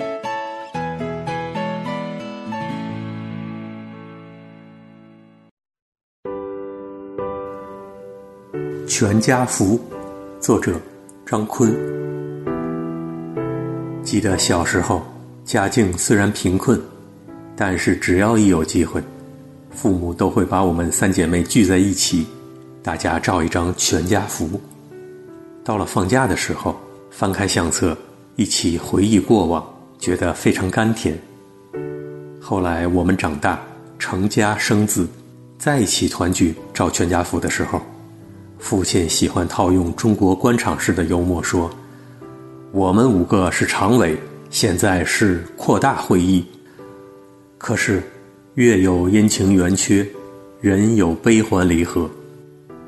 [8.87, 9.79] 全家福，
[10.39, 10.73] 作者
[11.23, 11.71] 张坤。
[14.01, 15.03] 记得小时候，
[15.45, 16.81] 家境虽然贫困，
[17.59, 19.01] 但是只要一有机会，
[19.71, 22.27] 父母都会把我们三姐妹聚在一起，
[22.83, 24.47] 大家照一张全家福。
[25.63, 26.79] 到了放假的时候，
[27.09, 27.97] 翻开相册，
[28.35, 29.65] 一起回忆过往，
[29.97, 31.17] 觉得非常甘甜。
[32.39, 33.59] 后来我们长大，
[33.97, 35.07] 成家生子，
[35.57, 37.81] 在一起团聚照全家福的时候，
[38.59, 41.69] 父亲喜欢套用中国官场式的幽默说。
[42.71, 44.15] 我们五个是常委，
[44.51, 46.45] 现在是扩大会议。
[47.57, 48.03] 可是，
[48.53, 50.07] 月有阴晴圆缺，
[50.61, 52.09] 人有悲欢离合。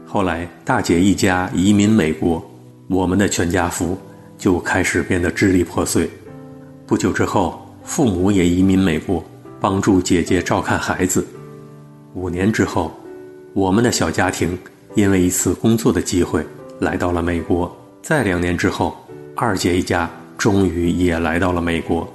[0.06, 2.44] 后来，大姐一家移民美国，
[2.88, 3.98] 我们的全家福
[4.38, 6.10] 就开始变得支离破碎。
[6.86, 9.24] 不久之后，父母也移民美国，
[9.60, 11.26] 帮助姐姐照看孩子。
[12.14, 12.92] 五年之后，
[13.54, 14.58] 我们的小家庭
[14.94, 16.46] 因为一次工作的机会
[16.80, 17.76] 来到了美国。
[18.02, 18.96] 再两年之后，
[19.36, 22.08] 二姐一家终于也来到了美国，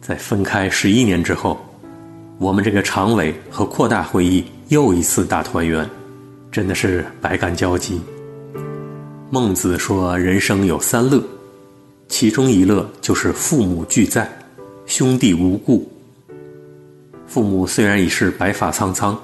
[0.00, 1.58] 在分开十一年之后，
[2.38, 5.88] 我们这个常委和扩大会议又一次大团圆，
[6.52, 8.00] 真的是百感交集。
[9.28, 11.20] 孟子说：“人生有三乐，
[12.06, 14.30] 其中一乐就是父母俱在，
[14.86, 15.90] 兄弟无故。
[17.26, 19.18] 父母虽然已是白发苍苍，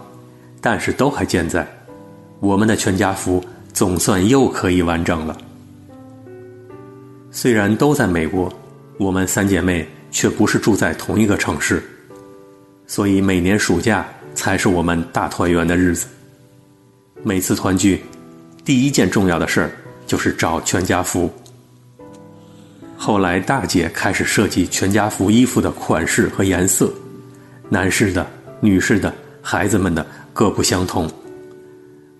[0.60, 1.64] 但是都还健在，
[2.40, 3.42] 我们的全家福
[3.72, 5.38] 总算又可以完整了。”
[7.30, 8.52] 虽然都在美国，
[8.98, 11.80] 我们三姐妹却不是住在同一个城市，
[12.86, 16.06] 所以每年暑假才是我们大团圆的日子。
[17.22, 18.02] 每次团聚，
[18.64, 19.70] 第一件重要的事儿
[20.06, 21.32] 就是找全家福。
[22.96, 26.92] 后来大姐开始设计全家福衣服的款式和颜色，
[27.68, 28.26] 男士的、
[28.60, 29.12] 女士的、
[29.42, 31.10] 孩子们的各不相同。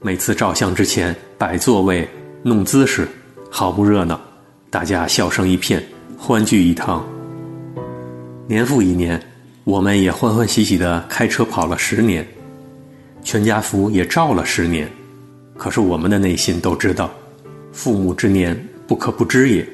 [0.00, 2.06] 每次照相之前摆座位、
[2.42, 3.08] 弄姿势，
[3.50, 4.20] 好不热闹。
[4.68, 5.82] 大家笑声一片，
[6.18, 7.02] 欢聚一堂。
[8.46, 9.18] 年复一年，
[9.64, 12.26] 我们也欢欢喜喜地开车跑了十年，
[13.22, 14.86] 全家福也照了十年。
[15.56, 17.10] 可是我们的内心都知道，
[17.72, 18.54] 父母之年
[18.86, 19.66] 不可不知也。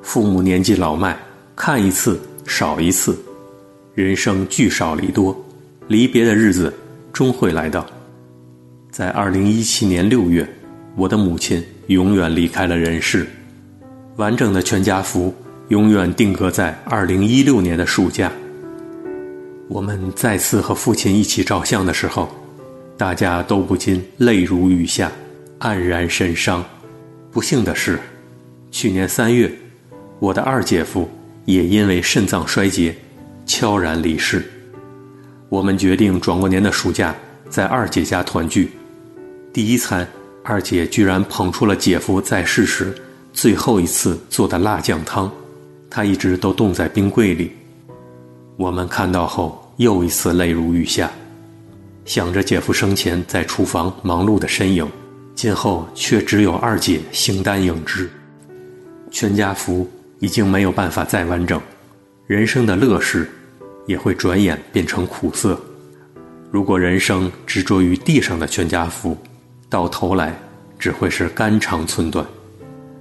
[0.00, 1.16] 父母年纪老迈，
[1.56, 3.20] 看一次少一次，
[3.96, 5.36] 人生聚少离多，
[5.88, 6.72] 离别的日子
[7.12, 7.84] 终会来到。
[8.92, 10.48] 在二零一七年六月，
[10.94, 13.26] 我的母亲永远离开了人世。
[14.16, 15.34] 完整的全家福
[15.68, 18.30] 永远定格在二零一六年的暑假。
[19.72, 22.28] 我们再次和父亲一起照相的时候，
[22.98, 25.10] 大家都不禁泪如雨下，
[25.60, 26.62] 黯然神伤。
[27.30, 27.98] 不幸的是，
[28.70, 29.50] 去年三月，
[30.18, 31.08] 我的二姐夫
[31.46, 32.94] 也因为肾脏衰竭，
[33.46, 34.44] 悄然离世。
[35.48, 37.14] 我们决定转过年的暑假
[37.48, 38.70] 在二姐家团聚。
[39.54, 40.06] 第一餐，
[40.44, 42.94] 二姐居然捧出了姐夫在世时。
[43.32, 45.32] 最后一次做的辣酱汤，
[45.88, 47.52] 他一直都冻在冰柜里。
[48.58, 51.10] 我们看到后，又一次泪如雨下，
[52.04, 54.86] 想着姐夫生前在厨房忙碌的身影，
[55.34, 58.10] 今后却只有二姐形单影只，
[59.10, 61.60] 全家福已经没有办法再完整，
[62.26, 63.30] 人生的乐事
[63.86, 65.58] 也会转眼变成苦涩。
[66.50, 69.16] 如果人生执着于地上的全家福，
[69.70, 70.38] 到头来
[70.78, 72.24] 只会是肝肠寸断。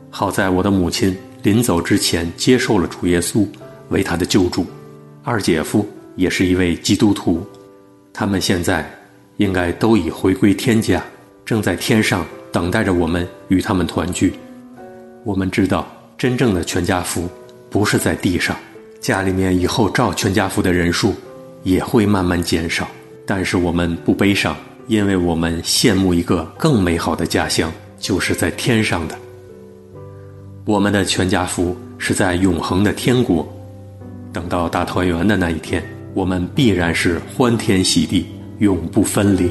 [0.09, 3.45] 好在我的母亲临走之前接受了主耶稣
[3.89, 4.65] 为她的救主，
[5.23, 5.85] 二姐夫
[6.21, 7.43] 也是一位基督徒，
[8.13, 8.87] 他们现在
[9.37, 11.03] 应该都已回归天家，
[11.43, 14.35] 正在天上等待着我们与他们团聚。
[15.23, 17.27] 我们知道，真正的全家福
[17.71, 18.55] 不是在地上，
[18.99, 21.15] 家里面以后照全家福的人数
[21.63, 22.87] 也会慢慢减少，
[23.25, 24.55] 但是我们不悲伤，
[24.85, 29.17] 因为我们羡慕一个更美好的家乡，就是在天上的。
[30.65, 33.51] 我们的全家福是在永恒的天国。
[34.31, 35.83] 等到大团圆的那一天，
[36.13, 38.25] 我们必然是欢天喜地，
[38.59, 39.49] 永不分离。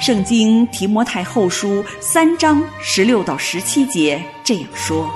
[0.00, 5.08] 圣经提摩太后书三章十六到十七节这样说：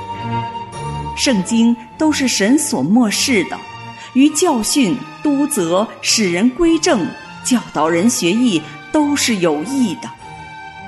[1.17, 3.59] 圣经都是神所默示的，
[4.15, 7.05] 于教训、督责、使人归正、
[7.45, 8.63] 教导人学义，
[8.93, 10.09] 都是有益的，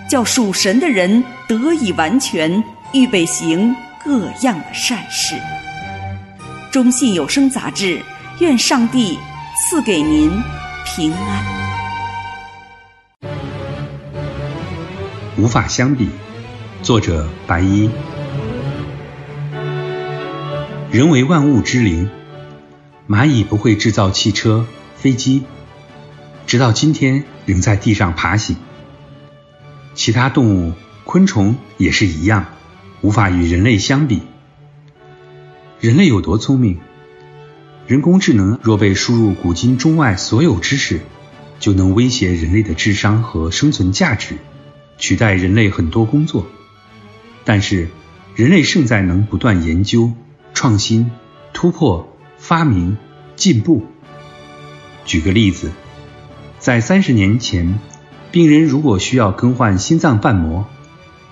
[0.08, 3.74] 叫属神的人得以完全，预备行
[4.04, 5.34] 各样的善事。
[6.70, 8.00] 中信有声杂志，
[8.38, 9.18] 愿上帝
[9.58, 10.30] 赐给您
[10.86, 11.44] 平安。
[15.36, 16.08] 无法相比。
[16.82, 17.90] 作者白衣。
[20.92, 22.08] 人为万物之灵，
[23.08, 24.64] 蚂蚁不会制造汽车、
[24.96, 25.42] 飞机，
[26.46, 28.56] 直到今天仍在地上爬行。
[29.94, 30.72] 其他动物、
[31.10, 32.46] 昆虫也是一样，
[33.00, 34.22] 无法与人类相比。
[35.80, 36.78] 人类有多聪明？
[37.88, 41.00] 人工智能若被输入古今中外所有知识，
[41.58, 44.36] 就能威胁人类的智商和生存价值。
[44.98, 46.46] 取代人类很多工作，
[47.44, 47.88] 但是
[48.36, 50.12] 人类胜在能不断研究、
[50.54, 51.10] 创新、
[51.52, 52.96] 突破、发明、
[53.34, 53.84] 进步。
[55.04, 55.72] 举个例子，
[56.60, 57.80] 在三十年前，
[58.30, 60.68] 病人如果需要更换心脏瓣膜，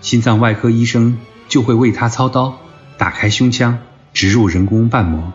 [0.09, 1.19] 心脏外科医生
[1.51, 2.61] 就会为他操刀，
[2.97, 3.81] 打开胸腔，
[4.15, 5.35] 植入人工瓣膜。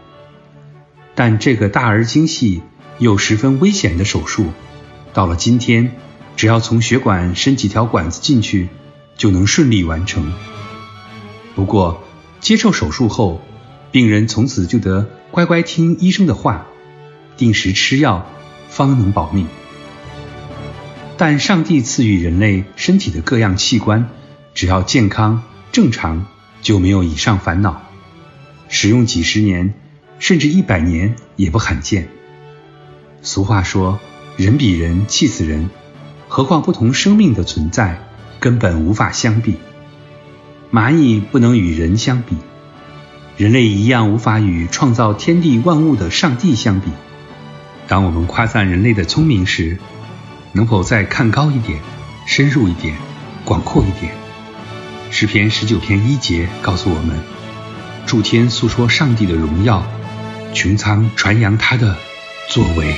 [1.13, 2.63] 但这个大而精细
[2.97, 4.47] 又十分危险的手术，
[5.13, 5.95] 到了今天，
[6.35, 8.69] 只要从血管伸几条管子进去，
[9.15, 10.33] 就能顺利完成。
[11.53, 12.03] 不过，
[12.39, 13.43] 接受手术后，
[13.91, 16.65] 病人从此就得乖乖听医生的话，
[17.37, 18.27] 定时吃药，
[18.69, 19.45] 方能保命。
[21.15, 24.09] 但上帝赐予人类身体的各样器官，
[24.63, 25.43] 只要健康
[25.73, 26.25] 正常，
[26.61, 27.81] 就没有以上烦恼。
[28.69, 29.73] 使用几十年，
[30.19, 32.07] 甚至一百年也不罕见。
[33.21, 33.99] 俗话说
[34.39, 35.69] ：“人比人气死人。”
[36.29, 38.07] 何况不同生命的存在
[38.39, 39.55] 根本无法相比，
[40.71, 42.37] 蚂蚁不能与人相比，
[43.35, 46.89] 人类一样无法与创造天地万物的上帝相比。
[47.89, 49.77] 当我们夸赞人类的聪明时，
[50.53, 51.81] 能否再看高一点、
[52.25, 52.95] 深入一点、
[53.43, 54.22] 广阔一点？
[55.15, 57.15] 诗篇十九篇一节告诉我们：
[58.03, 59.85] 诸天诉说上帝的荣耀，
[60.55, 61.95] 穹苍传扬他的
[62.49, 62.95] 作为。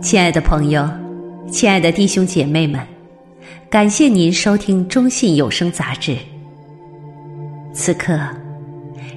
[0.00, 0.88] 亲爱的朋友，
[1.52, 2.80] 亲爱的弟兄姐妹们，
[3.68, 6.16] 感谢您收听中信有声杂志。
[7.74, 8.18] 此刻，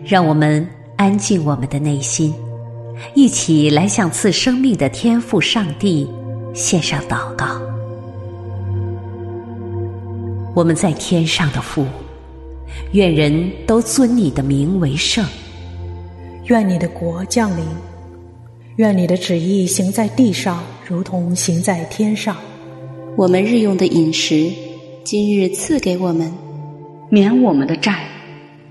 [0.06, 0.68] 让我们
[0.98, 2.36] 安静我们的内心，
[3.14, 6.08] 一起来向赐生命的天父上帝
[6.54, 7.62] 献上祷告。
[10.56, 11.86] 我们在天上的父，
[12.92, 15.26] 愿人都尊你的名为圣，
[16.46, 17.64] 愿你的国降临。
[18.78, 22.36] 愿你的旨意行在地上，如同行在天上。
[23.16, 24.52] 我们日用的饮食，
[25.04, 26.32] 今日赐给我们，
[27.10, 28.08] 免我们的债，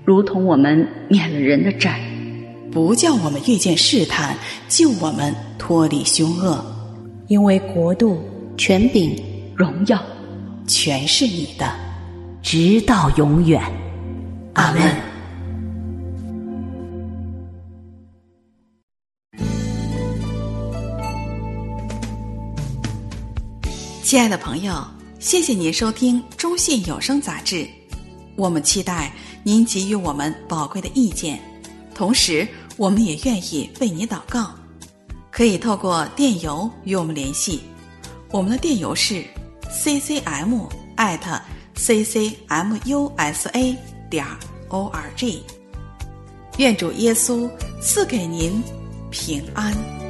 [0.03, 2.01] 如同我们免了人的债，
[2.73, 4.35] 不叫我们遇见试探，
[4.67, 6.65] 救我们脱离凶恶。
[7.27, 8.19] 因为国度、
[8.57, 9.15] 权柄、
[9.55, 10.03] 荣耀，
[10.67, 11.71] 全是你的，
[12.41, 13.61] 直到永远。
[14.55, 14.81] 阿门。
[24.01, 24.83] 亲爱的朋友，
[25.19, 27.67] 谢谢您收听中信有声杂志，
[28.35, 29.13] 我们期待
[29.43, 31.39] 您给予我们宝贵的意见，
[31.95, 32.47] 同时
[32.77, 34.51] 我们也愿意为你祷告。
[35.31, 37.61] 可以透过电邮与我们联系，
[38.29, 39.23] 我们的电邮是
[39.71, 41.41] ccm at
[41.75, 43.75] ccmusa
[44.09, 44.25] 点
[44.69, 45.39] org。
[46.57, 47.49] 愿主耶稣
[47.81, 48.61] 赐给您
[49.09, 50.02] 平安。